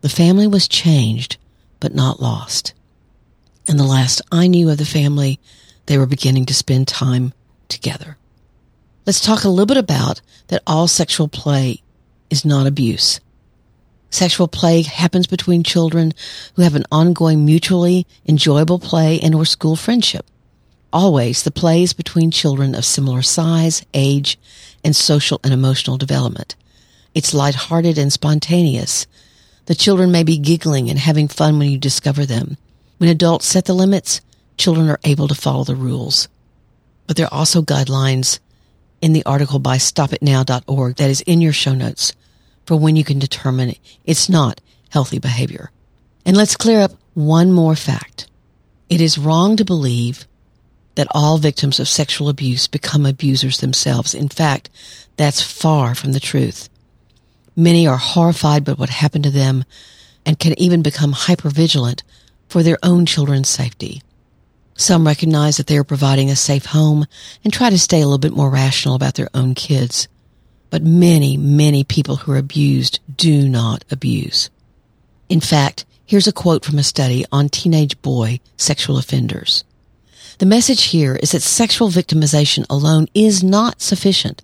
the 0.00 0.08
family 0.08 0.46
was 0.46 0.66
changed, 0.66 1.36
but 1.78 1.94
not 1.94 2.20
lost. 2.20 2.72
And 3.68 3.78
the 3.78 3.84
last 3.84 4.22
I 4.32 4.46
knew 4.46 4.70
of 4.70 4.78
the 4.78 4.84
family, 4.84 5.38
they 5.86 5.98
were 5.98 6.06
beginning 6.06 6.46
to 6.46 6.54
spend 6.54 6.88
time 6.88 7.32
together. 7.68 8.16
Let's 9.04 9.20
talk 9.20 9.44
a 9.44 9.48
little 9.48 9.66
bit 9.66 9.76
about 9.76 10.20
that 10.48 10.62
all 10.66 10.88
sexual 10.88 11.28
play 11.28 11.82
is 12.30 12.44
not 12.44 12.66
abuse. 12.66 13.20
Sexual 14.10 14.48
play 14.48 14.82
happens 14.82 15.26
between 15.26 15.62
children 15.62 16.12
who 16.54 16.62
have 16.62 16.74
an 16.74 16.84
ongoing 16.90 17.44
mutually 17.44 18.06
enjoyable 18.26 18.78
play 18.78 19.20
and 19.20 19.34
or 19.34 19.44
school 19.44 19.76
friendship. 19.76 20.26
Always 20.92 21.42
the 21.42 21.50
play 21.50 21.82
is 21.82 21.92
between 21.92 22.30
children 22.30 22.74
of 22.74 22.84
similar 22.84 23.22
size, 23.22 23.84
age, 23.92 24.38
and 24.84 24.94
social 24.94 25.40
and 25.42 25.52
emotional 25.52 25.96
development. 25.96 26.54
It's 27.14 27.34
lighthearted 27.34 27.98
and 27.98 28.12
spontaneous. 28.12 29.06
The 29.66 29.74
children 29.74 30.12
may 30.12 30.22
be 30.22 30.38
giggling 30.38 30.88
and 30.88 30.98
having 30.98 31.28
fun 31.28 31.58
when 31.58 31.70
you 31.70 31.78
discover 31.78 32.24
them. 32.24 32.56
When 32.98 33.10
adults 33.10 33.46
set 33.46 33.64
the 33.64 33.74
limits, 33.74 34.20
children 34.56 34.88
are 34.88 35.00
able 35.04 35.28
to 35.28 35.34
follow 35.34 35.64
the 35.64 35.74
rules. 35.74 36.28
But 37.06 37.16
there 37.16 37.26
are 37.26 37.34
also 37.34 37.62
guidelines 37.62 38.38
in 39.00 39.12
the 39.12 39.24
article 39.24 39.58
by 39.58 39.76
stopitnow.org 39.76 40.96
that 40.96 41.10
is 41.10 41.20
in 41.22 41.40
your 41.40 41.52
show 41.52 41.74
notes 41.74 42.12
for 42.64 42.76
when 42.76 42.96
you 42.96 43.04
can 43.04 43.18
determine 43.18 43.74
it's 44.04 44.28
not 44.28 44.60
healthy 44.90 45.18
behavior. 45.18 45.70
And 46.24 46.36
let's 46.36 46.56
clear 46.56 46.80
up 46.80 46.92
one 47.14 47.52
more 47.52 47.76
fact. 47.76 48.28
It 48.88 49.00
is 49.00 49.18
wrong 49.18 49.56
to 49.56 49.64
believe 49.64 50.26
that 50.96 51.06
all 51.12 51.38
victims 51.38 51.78
of 51.78 51.88
sexual 51.88 52.28
abuse 52.28 52.66
become 52.66 53.06
abusers 53.06 53.60
themselves. 53.60 54.14
In 54.14 54.28
fact, 54.28 54.68
that's 55.16 55.40
far 55.40 55.94
from 55.94 56.12
the 56.12 56.20
truth. 56.20 56.68
Many 57.54 57.86
are 57.86 57.96
horrified 57.96 58.64
by 58.64 58.72
what 58.72 58.90
happened 58.90 59.24
to 59.24 59.30
them 59.30 59.64
and 60.26 60.38
can 60.38 60.58
even 60.58 60.82
become 60.82 61.12
hypervigilant 61.12 62.02
for 62.48 62.62
their 62.62 62.78
own 62.82 63.06
children's 63.06 63.48
safety. 63.48 64.02
Some 64.74 65.06
recognize 65.06 65.56
that 65.56 65.68
they 65.68 65.78
are 65.78 65.84
providing 65.84 66.28
a 66.28 66.36
safe 66.36 66.66
home 66.66 67.06
and 67.44 67.52
try 67.52 67.70
to 67.70 67.78
stay 67.78 68.00
a 68.00 68.04
little 68.04 68.18
bit 68.18 68.34
more 68.34 68.50
rational 68.50 68.94
about 68.94 69.14
their 69.14 69.30
own 69.32 69.54
kids. 69.54 70.08
But 70.68 70.82
many, 70.82 71.36
many 71.36 71.84
people 71.84 72.16
who 72.16 72.32
are 72.32 72.36
abused 72.36 73.00
do 73.16 73.48
not 73.48 73.84
abuse. 73.90 74.50
In 75.28 75.40
fact, 75.40 75.86
here's 76.04 76.26
a 76.26 76.32
quote 76.32 76.64
from 76.64 76.78
a 76.78 76.82
study 76.82 77.24
on 77.32 77.48
teenage 77.48 78.00
boy 78.02 78.40
sexual 78.58 78.98
offenders. 78.98 79.64
The 80.38 80.44
message 80.44 80.84
here 80.84 81.16
is 81.16 81.32
that 81.32 81.40
sexual 81.40 81.88
victimization 81.88 82.66
alone 82.68 83.06
is 83.14 83.42
not 83.42 83.80
sufficient 83.80 84.42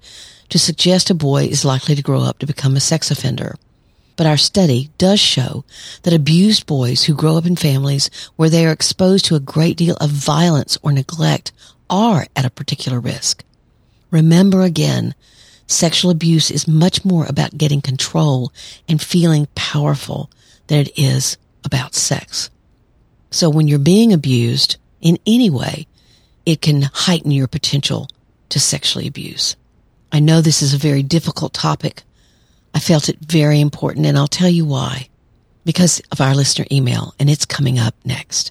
to 0.49 0.59
suggest 0.59 1.11
a 1.11 1.15
boy 1.15 1.45
is 1.45 1.67
likely 1.67 1.95
to 1.95 2.03
grow 2.03 2.23
up 2.23 2.39
to 2.39 2.47
become 2.47 2.77
a 2.77 2.81
sex 2.81 3.11
offender. 3.11 3.57
But 4.17 4.27
our 4.27 4.39
study 4.39 4.89
does 4.97 5.21
show 5.21 5.67
that 6.05 6.15
abused 6.15 6.67
boys 6.67 7.05
who 7.05 7.15
grow 7.15 7.37
up 7.37 7.45
in 7.45 7.57
families 7.57 8.09
where 8.37 8.49
they 8.49 8.65
are 8.65 8.73
exposed 8.73 9.27
to 9.27 9.35
a 9.35 9.41
great 9.41 9.77
deal 9.77 9.97
of 10.01 10.09
violence 10.09 10.79
or 10.83 10.93
neglect 10.93 11.53
are 11.91 12.27
at 12.35 12.47
a 12.47 12.51
particular 12.51 12.99
risk. 12.99 13.45
Remember 14.11 14.63
again, 14.63 15.15
sexual 15.67 16.11
abuse 16.11 16.51
is 16.51 16.67
much 16.67 17.05
more 17.05 17.27
about 17.27 17.59
getting 17.59 17.83
control 17.83 18.51
and 18.89 19.01
feeling 19.01 19.47
powerful 19.55 20.31
than 20.69 20.79
it 20.79 20.99
is 20.99 21.37
about 21.67 21.95
sex. 21.95 22.49
So 23.31 23.51
when 23.51 23.69
you're 23.69 23.79
being 23.79 24.11
abused 24.11 24.77
in 25.03 25.19
any 25.27 25.51
way, 25.51 25.87
it 26.47 26.63
can 26.63 26.83
heighten 26.83 27.31
your 27.31 27.49
potential 27.49 28.09
to 28.49 28.59
sexually 28.59 29.07
abuse. 29.07 29.57
I 30.11 30.21
know 30.21 30.41
this 30.41 30.63
is 30.63 30.73
a 30.73 30.79
very 30.79 31.03
difficult 31.03 31.53
topic 31.53 32.03
I 32.75 32.79
felt 32.79 33.09
it 33.09 33.19
very 33.21 33.61
important, 33.61 34.07
and 34.07 34.17
I'll 34.17 34.29
tell 34.29 34.49
you 34.49 34.65
why. 34.65 35.09
Because 35.65 36.01
of 36.11 36.21
our 36.21 36.35
listener 36.35 36.67
email, 36.73 37.15
and 37.19 37.29
it's 37.31 37.45
coming 37.45 37.79
up 37.79 37.95
next. 38.05 38.51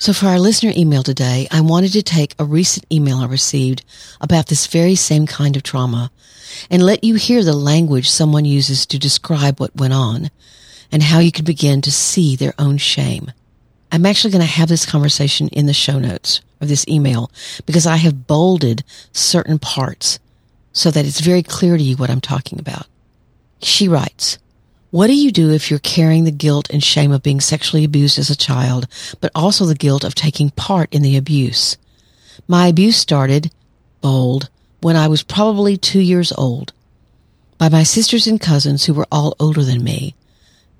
So 0.00 0.12
for 0.12 0.26
our 0.26 0.38
listener 0.38 0.72
email 0.76 1.02
today, 1.02 1.48
I 1.50 1.60
wanted 1.60 1.92
to 1.94 2.02
take 2.02 2.36
a 2.38 2.44
recent 2.44 2.86
email 2.92 3.18
I 3.18 3.26
received 3.26 3.84
about 4.20 4.46
this 4.46 4.68
very 4.68 4.94
same 4.94 5.26
kind 5.26 5.56
of 5.56 5.64
trauma 5.64 6.12
and 6.70 6.84
let 6.84 7.02
you 7.02 7.16
hear 7.16 7.42
the 7.42 7.52
language 7.52 8.08
someone 8.08 8.44
uses 8.44 8.86
to 8.86 8.98
describe 8.98 9.58
what 9.58 9.74
went 9.74 9.92
on 9.92 10.30
and 10.92 11.02
how 11.02 11.18
you 11.18 11.32
can 11.32 11.44
begin 11.44 11.82
to 11.82 11.90
see 11.90 12.36
their 12.36 12.54
own 12.60 12.78
shame. 12.78 13.32
I'm 13.90 14.06
actually 14.06 14.30
going 14.30 14.46
to 14.46 14.52
have 14.52 14.68
this 14.68 14.86
conversation 14.86 15.48
in 15.48 15.66
the 15.66 15.72
show 15.72 15.98
notes 15.98 16.42
of 16.60 16.68
this 16.68 16.86
email 16.86 17.32
because 17.66 17.86
I 17.86 17.96
have 17.96 18.28
bolded 18.28 18.84
certain 19.12 19.58
parts 19.58 20.20
so 20.72 20.92
that 20.92 21.06
it's 21.06 21.20
very 21.20 21.42
clear 21.42 21.76
to 21.76 21.82
you 21.82 21.96
what 21.96 22.08
I'm 22.08 22.20
talking 22.20 22.60
about. 22.60 22.86
She 23.62 23.88
writes, 23.88 24.38
what 24.90 25.08
do 25.08 25.14
you 25.14 25.30
do 25.30 25.50
if 25.50 25.70
you're 25.70 25.78
carrying 25.78 26.24
the 26.24 26.30
guilt 26.30 26.70
and 26.70 26.82
shame 26.82 27.12
of 27.12 27.22
being 27.22 27.40
sexually 27.40 27.84
abused 27.84 28.18
as 28.18 28.30
a 28.30 28.36
child, 28.36 28.86
but 29.20 29.30
also 29.34 29.66
the 29.66 29.74
guilt 29.74 30.02
of 30.02 30.14
taking 30.14 30.50
part 30.50 30.92
in 30.94 31.02
the 31.02 31.16
abuse? 31.16 31.76
My 32.46 32.68
abuse 32.68 32.96
started, 32.96 33.52
bold, 34.00 34.48
when 34.80 34.96
I 34.96 35.08
was 35.08 35.22
probably 35.22 35.76
two 35.76 36.00
years 36.00 36.32
old, 36.32 36.72
by 37.58 37.68
my 37.68 37.82
sisters 37.82 38.26
and 38.26 38.40
cousins 38.40 38.84
who 38.84 38.94
were 38.94 39.06
all 39.12 39.36
older 39.38 39.62
than 39.62 39.84
me. 39.84 40.14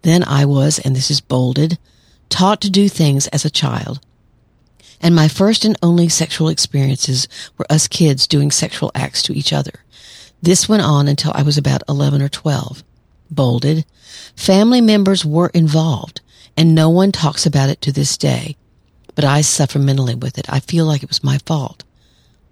Then 0.02 0.24
I 0.24 0.44
was, 0.44 0.78
and 0.78 0.96
this 0.96 1.10
is 1.10 1.20
bolded, 1.20 1.76
taught 2.30 2.60
to 2.62 2.70
do 2.70 2.88
things 2.88 3.26
as 3.28 3.44
a 3.44 3.50
child. 3.50 4.00
And 5.00 5.14
my 5.14 5.28
first 5.28 5.64
and 5.64 5.76
only 5.82 6.08
sexual 6.08 6.48
experiences 6.48 7.28
were 7.56 7.66
us 7.70 7.86
kids 7.86 8.26
doing 8.26 8.50
sexual 8.50 8.90
acts 8.94 9.22
to 9.24 9.36
each 9.36 9.52
other. 9.52 9.84
This 10.40 10.68
went 10.68 10.82
on 10.82 11.08
until 11.08 11.32
I 11.34 11.42
was 11.42 11.58
about 11.58 11.82
11 11.88 12.22
or 12.22 12.28
12. 12.28 12.84
Bolded. 13.30 13.84
Family 14.36 14.80
members 14.80 15.24
were 15.24 15.50
involved 15.54 16.20
and 16.58 16.74
no 16.74 16.88
one 16.88 17.12
talks 17.12 17.46
about 17.46 17.68
it 17.70 17.80
to 17.80 17.92
this 17.92 18.18
day. 18.18 18.56
But 19.14 19.24
I 19.24 19.42
suffer 19.42 19.78
mentally 19.78 20.16
with 20.16 20.38
it. 20.38 20.52
I 20.52 20.58
feel 20.58 20.86
like 20.86 21.04
it 21.04 21.08
was 21.08 21.22
my 21.22 21.38
fault. 21.46 21.84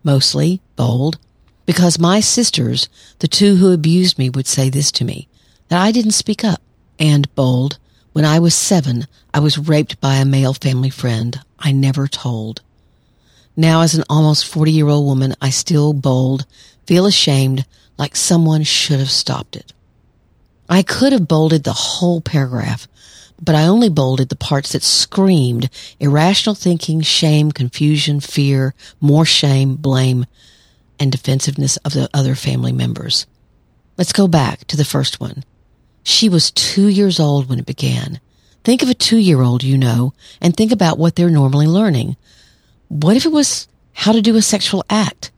Mostly, 0.05 0.61
bold, 0.77 1.19
because 1.67 1.99
my 1.99 2.21
sisters, 2.21 2.89
the 3.19 3.27
two 3.27 3.57
who 3.57 3.73
abused 3.73 4.17
me, 4.17 4.31
would 4.31 4.47
say 4.47 4.71
this 4.71 4.93
to 4.93 5.05
me, 5.05 5.27
that 5.69 5.83
I 5.83 5.91
didn't 5.91 6.13
speak 6.13 6.45
up. 6.45 6.63
And 7.01 7.35
bold, 7.35 7.79
when 8.13 8.25
I 8.25 8.39
was 8.39 8.55
seven, 8.55 9.09
I 9.35 9.41
was 9.41 9.59
raped 9.59 10.01
by 10.01 10.15
a 10.15 10.25
male 10.25 10.55
family 10.55 10.91
friend. 10.91 11.41
I 11.59 11.73
never 11.73 12.07
told. 12.07 12.63
Now 13.57 13.81
as 13.81 13.97
an 13.97 14.05
almost 14.09 14.47
40 14.47 14.71
year 14.71 14.89
old 14.89 15.05
woman, 15.05 15.35
I 15.43 15.51
still 15.51 15.93
bold, 15.93 16.47
feel 16.87 17.07
ashamed, 17.07 17.67
like 17.99 18.15
someone 18.15 18.63
should 18.63 19.01
have 19.01 19.11
stopped 19.11 19.57
it. 19.57 19.73
I 20.69 20.83
could 20.83 21.13
have 21.13 21.29
bolded 21.29 21.65
the 21.65 21.73
whole 21.73 22.21
paragraph, 22.21 22.89
but 23.41 23.55
I 23.55 23.67
only 23.67 23.89
bolded 23.89 24.29
the 24.29 24.37
parts 24.37 24.73
that 24.73 24.83
screamed 24.83 25.71
irrational 26.01 26.55
thinking, 26.55 27.01
shame, 27.03 27.53
confusion, 27.53 28.21
fear, 28.21 28.75
more 29.01 29.25
shame, 29.25 29.77
blame, 29.77 30.27
and 30.99 31.13
defensiveness 31.13 31.77
of 31.79 31.93
the 31.93 32.09
other 32.13 32.35
family 32.35 32.73
members. 32.73 33.27
Let's 33.99 34.13
go 34.13 34.27
back 34.27 34.65
to 34.67 34.77
the 34.77 34.85
first 34.85 35.21
one. 35.21 35.45
She 36.03 36.29
was 36.29 36.51
two 36.51 36.89
years 36.89 37.21
old 37.21 37.49
when 37.49 37.59
it 37.59 37.67
began. 37.67 38.21
Think 38.65 38.83
of 38.83 38.89
a 38.89 38.95
two 38.95 39.19
year 39.19 39.43
old 39.43 39.63
you 39.63 39.79
know 39.79 40.13
and 40.41 40.57
think 40.57 40.73
about 40.73 40.99
what 40.99 41.17
they're 41.17 41.31
normally 41.31 41.67
learning. 41.67 42.17
What 42.89 43.17
if 43.17 43.25
it 43.25 43.33
was 43.33 43.69
how 43.93 44.13
to 44.13 44.23
do 44.23 44.37
a 44.37 44.43
sexual 44.43 44.85
act? 44.91 45.31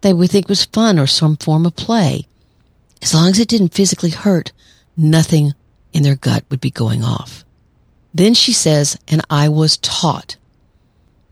They 0.00 0.12
would 0.12 0.30
think 0.30 0.48
was 0.48 0.64
fun 0.64 0.98
or 0.98 1.06
some 1.06 1.36
form 1.36 1.66
of 1.66 1.76
play. 1.76 2.26
As 3.00 3.14
long 3.14 3.30
as 3.30 3.38
it 3.38 3.48
didn't 3.48 3.74
physically 3.74 4.10
hurt, 4.10 4.52
nothing 4.96 5.52
in 5.92 6.02
their 6.02 6.16
gut 6.16 6.44
would 6.50 6.60
be 6.60 6.70
going 6.70 7.04
off. 7.04 7.44
Then 8.14 8.34
she 8.34 8.52
says, 8.52 8.98
and 9.08 9.22
I 9.30 9.48
was 9.48 9.78
taught. 9.78 10.36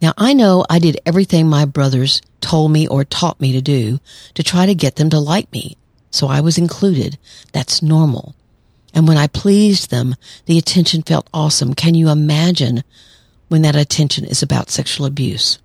Now 0.00 0.14
I 0.16 0.32
know 0.32 0.64
I 0.70 0.78
did 0.78 1.00
everything 1.04 1.46
my 1.46 1.64
brothers 1.64 2.22
told 2.40 2.72
me 2.72 2.88
or 2.88 3.04
taught 3.04 3.40
me 3.40 3.52
to 3.52 3.60
do 3.60 4.00
to 4.34 4.42
try 4.42 4.66
to 4.66 4.74
get 4.74 4.96
them 4.96 5.10
to 5.10 5.18
like 5.18 5.52
me. 5.52 5.76
So 6.10 6.26
I 6.26 6.40
was 6.40 6.58
included. 6.58 7.18
That's 7.52 7.82
normal. 7.82 8.34
And 8.94 9.06
when 9.06 9.16
I 9.16 9.28
pleased 9.28 9.90
them, 9.90 10.16
the 10.46 10.58
attention 10.58 11.02
felt 11.02 11.30
awesome. 11.32 11.74
Can 11.74 11.94
you 11.94 12.08
imagine 12.08 12.82
when 13.48 13.62
that 13.62 13.76
attention 13.76 14.24
is 14.24 14.42
about 14.42 14.70
sexual 14.70 15.06
abuse? 15.06 15.58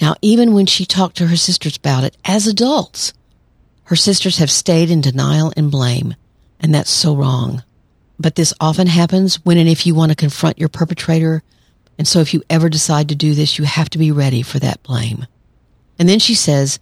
Now, 0.00 0.14
even 0.20 0.52
when 0.52 0.66
she 0.66 0.84
talked 0.84 1.16
to 1.18 1.28
her 1.28 1.36
sisters 1.36 1.76
about 1.76 2.04
it 2.04 2.16
as 2.24 2.46
adults, 2.46 3.14
her 3.84 3.96
sisters 3.96 4.38
have 4.38 4.50
stayed 4.50 4.90
in 4.90 5.00
denial 5.00 5.52
and 5.56 5.70
blame. 5.70 6.14
And 6.60 6.74
that's 6.74 6.90
so 6.90 7.14
wrong. 7.14 7.62
But 8.18 8.34
this 8.34 8.54
often 8.60 8.86
happens 8.86 9.44
when 9.44 9.58
and 9.58 9.68
if 9.68 9.86
you 9.86 9.94
want 9.94 10.10
to 10.10 10.16
confront 10.16 10.58
your 10.58 10.68
perpetrator. 10.68 11.42
And 11.98 12.08
so 12.08 12.20
if 12.20 12.32
you 12.32 12.42
ever 12.48 12.68
decide 12.68 13.08
to 13.08 13.14
do 13.14 13.34
this, 13.34 13.58
you 13.58 13.64
have 13.64 13.90
to 13.90 13.98
be 13.98 14.10
ready 14.10 14.42
for 14.42 14.58
that 14.58 14.82
blame. 14.82 15.26
And 15.98 16.08
then 16.08 16.18
she 16.18 16.34
says, 16.34 16.78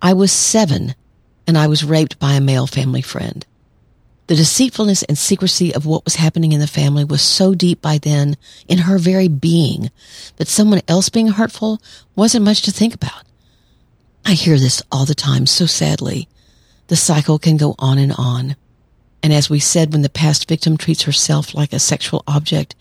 I 0.00 0.12
was 0.12 0.32
seven 0.32 0.94
and 1.46 1.58
I 1.58 1.66
was 1.66 1.84
raped 1.84 2.18
by 2.18 2.34
a 2.34 2.40
male 2.40 2.66
family 2.66 3.02
friend. 3.02 3.44
The 4.28 4.36
deceitfulness 4.36 5.04
and 5.04 5.16
secrecy 5.16 5.74
of 5.74 5.86
what 5.86 6.04
was 6.04 6.16
happening 6.16 6.52
in 6.52 6.60
the 6.60 6.66
family 6.66 7.02
was 7.02 7.22
so 7.22 7.54
deep 7.54 7.80
by 7.80 7.96
then 7.96 8.36
in 8.68 8.80
her 8.80 8.98
very 8.98 9.26
being 9.26 9.90
that 10.36 10.48
someone 10.48 10.82
else 10.86 11.08
being 11.08 11.28
hurtful 11.28 11.80
wasn't 12.14 12.44
much 12.44 12.60
to 12.62 12.70
think 12.70 12.94
about. 12.94 13.24
I 14.26 14.34
hear 14.34 14.58
this 14.58 14.82
all 14.92 15.06
the 15.06 15.14
time 15.14 15.46
so 15.46 15.64
sadly. 15.64 16.28
The 16.88 16.96
cycle 16.96 17.38
can 17.38 17.56
go 17.56 17.74
on 17.78 17.96
and 17.96 18.12
on. 18.18 18.56
And 19.22 19.32
as 19.32 19.50
we 19.50 19.58
said, 19.58 19.92
when 19.92 20.02
the 20.02 20.08
past 20.08 20.48
victim 20.48 20.76
treats 20.76 21.02
herself 21.02 21.54
like 21.54 21.72
a 21.72 21.78
sexual 21.78 22.22
object, 22.26 22.74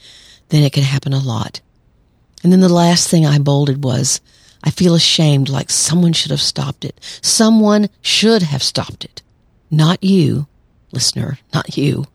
then 0.49 0.63
it 0.63 0.73
can 0.73 0.83
happen 0.83 1.13
a 1.13 1.19
lot. 1.19 1.61
And 2.43 2.51
then 2.51 2.59
the 2.59 2.69
last 2.69 3.09
thing 3.09 3.25
I 3.25 3.39
bolded 3.39 3.83
was, 3.83 4.21
I 4.63 4.69
feel 4.69 4.95
ashamed 4.95 5.49
like 5.49 5.69
someone 5.69 6.13
should 6.13 6.31
have 6.31 6.41
stopped 6.41 6.85
it. 6.85 6.99
Someone 7.21 7.89
should 8.01 8.43
have 8.43 8.63
stopped 8.63 9.05
it. 9.05 9.21
Not 9.69 10.03
you, 10.03 10.47
listener, 10.91 11.39
not 11.53 11.77
you. 11.77 12.05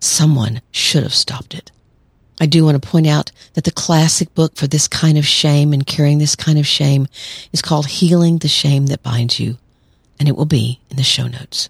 Someone 0.00 0.60
should 0.70 1.02
have 1.02 1.14
stopped 1.14 1.54
it. 1.54 1.70
I 2.40 2.46
do 2.46 2.64
want 2.64 2.80
to 2.80 2.88
point 2.88 3.06
out 3.06 3.30
that 3.54 3.64
the 3.64 3.70
classic 3.70 4.34
book 4.34 4.56
for 4.56 4.66
this 4.66 4.88
kind 4.88 5.16
of 5.16 5.26
shame 5.26 5.72
and 5.72 5.86
carrying 5.86 6.18
this 6.18 6.34
kind 6.34 6.58
of 6.58 6.66
shame 6.66 7.06
is 7.52 7.62
called 7.62 7.86
Healing 7.86 8.38
the 8.38 8.48
Shame 8.48 8.86
That 8.86 9.02
Binds 9.02 9.38
You, 9.38 9.56
and 10.18 10.28
it 10.28 10.36
will 10.36 10.46
be 10.46 10.80
in 10.90 10.96
the 10.96 11.04
show 11.04 11.26
notes. 11.28 11.68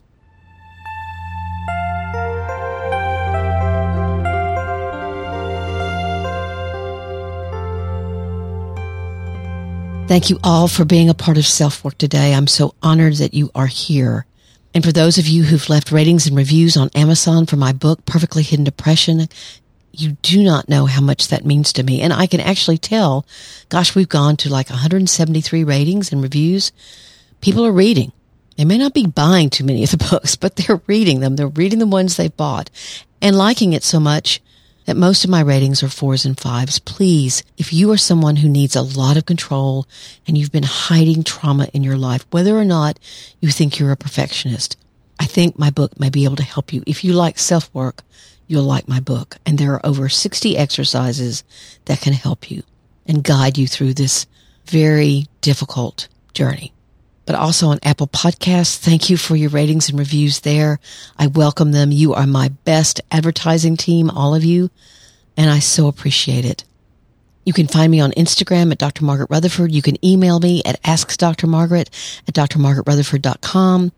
Thank 10.06 10.28
you 10.28 10.38
all 10.44 10.68
for 10.68 10.84
being 10.84 11.08
a 11.08 11.14
part 11.14 11.38
of 11.38 11.46
Self 11.46 11.82
Work 11.82 11.96
today. 11.96 12.34
I'm 12.34 12.46
so 12.46 12.74
honored 12.82 13.14
that 13.14 13.32
you 13.32 13.50
are 13.54 13.66
here. 13.66 14.26
And 14.74 14.84
for 14.84 14.92
those 14.92 15.16
of 15.16 15.26
you 15.26 15.44
who've 15.44 15.68
left 15.70 15.90
ratings 15.90 16.26
and 16.26 16.36
reviews 16.36 16.76
on 16.76 16.90
Amazon 16.94 17.46
for 17.46 17.56
my 17.56 17.72
book, 17.72 18.04
Perfectly 18.04 18.42
Hidden 18.42 18.66
Depression, 18.66 19.28
you 19.92 20.12
do 20.20 20.42
not 20.42 20.68
know 20.68 20.84
how 20.84 21.00
much 21.00 21.28
that 21.28 21.46
means 21.46 21.72
to 21.72 21.82
me. 21.82 22.02
And 22.02 22.12
I 22.12 22.26
can 22.26 22.40
actually 22.40 22.76
tell, 22.76 23.24
gosh, 23.70 23.94
we've 23.94 24.08
gone 24.08 24.36
to 24.36 24.50
like 24.50 24.68
173 24.68 25.64
ratings 25.64 26.12
and 26.12 26.22
reviews. 26.22 26.70
People 27.40 27.64
are 27.64 27.72
reading. 27.72 28.12
They 28.58 28.66
may 28.66 28.76
not 28.76 28.92
be 28.92 29.06
buying 29.06 29.48
too 29.48 29.64
many 29.64 29.84
of 29.84 29.90
the 29.90 29.96
books, 30.10 30.36
but 30.36 30.56
they're 30.56 30.82
reading 30.86 31.20
them. 31.20 31.36
They're 31.36 31.48
reading 31.48 31.78
the 31.78 31.86
ones 31.86 32.16
they've 32.16 32.36
bought 32.36 32.68
and 33.22 33.36
liking 33.36 33.72
it 33.72 33.82
so 33.82 33.98
much 34.00 34.42
that 34.84 34.96
most 34.96 35.24
of 35.24 35.30
my 35.30 35.40
ratings 35.40 35.82
are 35.82 35.88
fours 35.88 36.24
and 36.24 36.38
fives. 36.38 36.78
Please, 36.78 37.42
if 37.56 37.72
you 37.72 37.90
are 37.90 37.96
someone 37.96 38.36
who 38.36 38.48
needs 38.48 38.76
a 38.76 38.82
lot 38.82 39.16
of 39.16 39.26
control 39.26 39.86
and 40.26 40.36
you've 40.36 40.52
been 40.52 40.64
hiding 40.64 41.24
trauma 41.24 41.68
in 41.72 41.82
your 41.82 41.96
life, 41.96 42.26
whether 42.30 42.56
or 42.56 42.64
not 42.64 42.98
you 43.40 43.50
think 43.50 43.78
you're 43.78 43.92
a 43.92 43.96
perfectionist, 43.96 44.76
I 45.18 45.24
think 45.24 45.58
my 45.58 45.70
book 45.70 45.98
may 45.98 46.10
be 46.10 46.24
able 46.24 46.36
to 46.36 46.42
help 46.42 46.72
you. 46.72 46.82
If 46.86 47.04
you 47.04 47.12
like 47.14 47.38
self 47.38 47.72
work, 47.74 48.02
you'll 48.46 48.64
like 48.64 48.88
my 48.88 49.00
book. 49.00 49.38
And 49.46 49.58
there 49.58 49.72
are 49.72 49.86
over 49.86 50.08
60 50.08 50.56
exercises 50.56 51.44
that 51.86 52.00
can 52.00 52.12
help 52.12 52.50
you 52.50 52.62
and 53.06 53.24
guide 53.24 53.56
you 53.56 53.66
through 53.66 53.94
this 53.94 54.26
very 54.66 55.26
difficult 55.40 56.08
journey 56.34 56.73
but 57.26 57.36
also 57.36 57.68
on 57.68 57.78
Apple 57.82 58.06
Podcasts. 58.06 58.76
Thank 58.76 59.10
you 59.10 59.16
for 59.16 59.36
your 59.36 59.50
ratings 59.50 59.88
and 59.88 59.98
reviews 59.98 60.40
there. 60.40 60.78
I 61.18 61.26
welcome 61.28 61.72
them. 61.72 61.90
You 61.92 62.14
are 62.14 62.26
my 62.26 62.48
best 62.64 63.00
advertising 63.10 63.76
team, 63.76 64.10
all 64.10 64.34
of 64.34 64.44
you, 64.44 64.70
and 65.36 65.50
I 65.50 65.58
so 65.58 65.88
appreciate 65.88 66.44
it. 66.44 66.64
You 67.44 67.52
can 67.52 67.66
find 67.66 67.90
me 67.90 68.00
on 68.00 68.12
Instagram 68.12 68.72
at 68.72 68.78
Dr. 68.78 69.04
Margaret 69.04 69.30
Rutherford. 69.30 69.72
You 69.72 69.82
can 69.82 70.02
email 70.04 70.40
me 70.40 70.62
at 70.64 70.82
AskDrMargaret 70.82 72.20
at 72.26 72.34
drmargaretrutherford.com. 72.34 73.92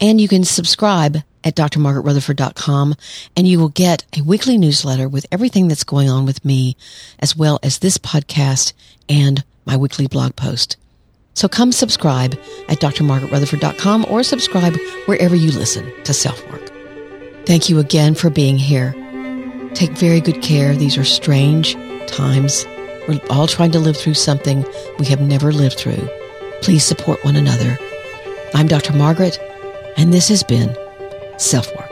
And 0.00 0.20
you 0.20 0.28
can 0.28 0.44
subscribe 0.44 1.18
at 1.44 1.56
drmargaretrutherford.com 1.56 2.94
and 3.36 3.48
you 3.48 3.58
will 3.58 3.68
get 3.68 4.04
a 4.16 4.22
weekly 4.22 4.58
newsletter 4.58 5.08
with 5.08 5.26
everything 5.32 5.68
that's 5.68 5.84
going 5.84 6.10
on 6.10 6.26
with 6.26 6.44
me, 6.44 6.76
as 7.18 7.36
well 7.36 7.58
as 7.62 7.78
this 7.78 7.98
podcast 7.98 8.72
and 9.08 9.44
my 9.64 9.76
weekly 9.76 10.06
blog 10.06 10.36
post. 10.36 10.76
So 11.34 11.48
come 11.48 11.72
subscribe 11.72 12.34
at 12.68 12.78
drmargaretrutherford.com 12.78 14.06
or 14.08 14.22
subscribe 14.22 14.76
wherever 15.06 15.34
you 15.34 15.50
listen 15.50 15.90
to 16.04 16.12
Self 16.12 16.46
Work. 16.50 16.70
Thank 17.46 17.68
you 17.68 17.78
again 17.78 18.14
for 18.14 18.30
being 18.30 18.58
here. 18.58 18.92
Take 19.74 19.92
very 19.92 20.20
good 20.20 20.42
care. 20.42 20.76
These 20.76 20.98
are 20.98 21.04
strange 21.04 21.74
times. 22.06 22.66
We're 23.08 23.20
all 23.30 23.46
trying 23.46 23.72
to 23.72 23.80
live 23.80 23.96
through 23.96 24.14
something 24.14 24.64
we 24.98 25.06
have 25.06 25.20
never 25.20 25.52
lived 25.52 25.78
through. 25.78 26.08
Please 26.60 26.84
support 26.84 27.24
one 27.24 27.36
another. 27.36 27.78
I'm 28.54 28.68
Dr. 28.68 28.92
Margaret, 28.92 29.38
and 29.96 30.12
this 30.12 30.28
has 30.28 30.42
been 30.44 30.76
Self 31.38 31.74
Work. 31.76 31.91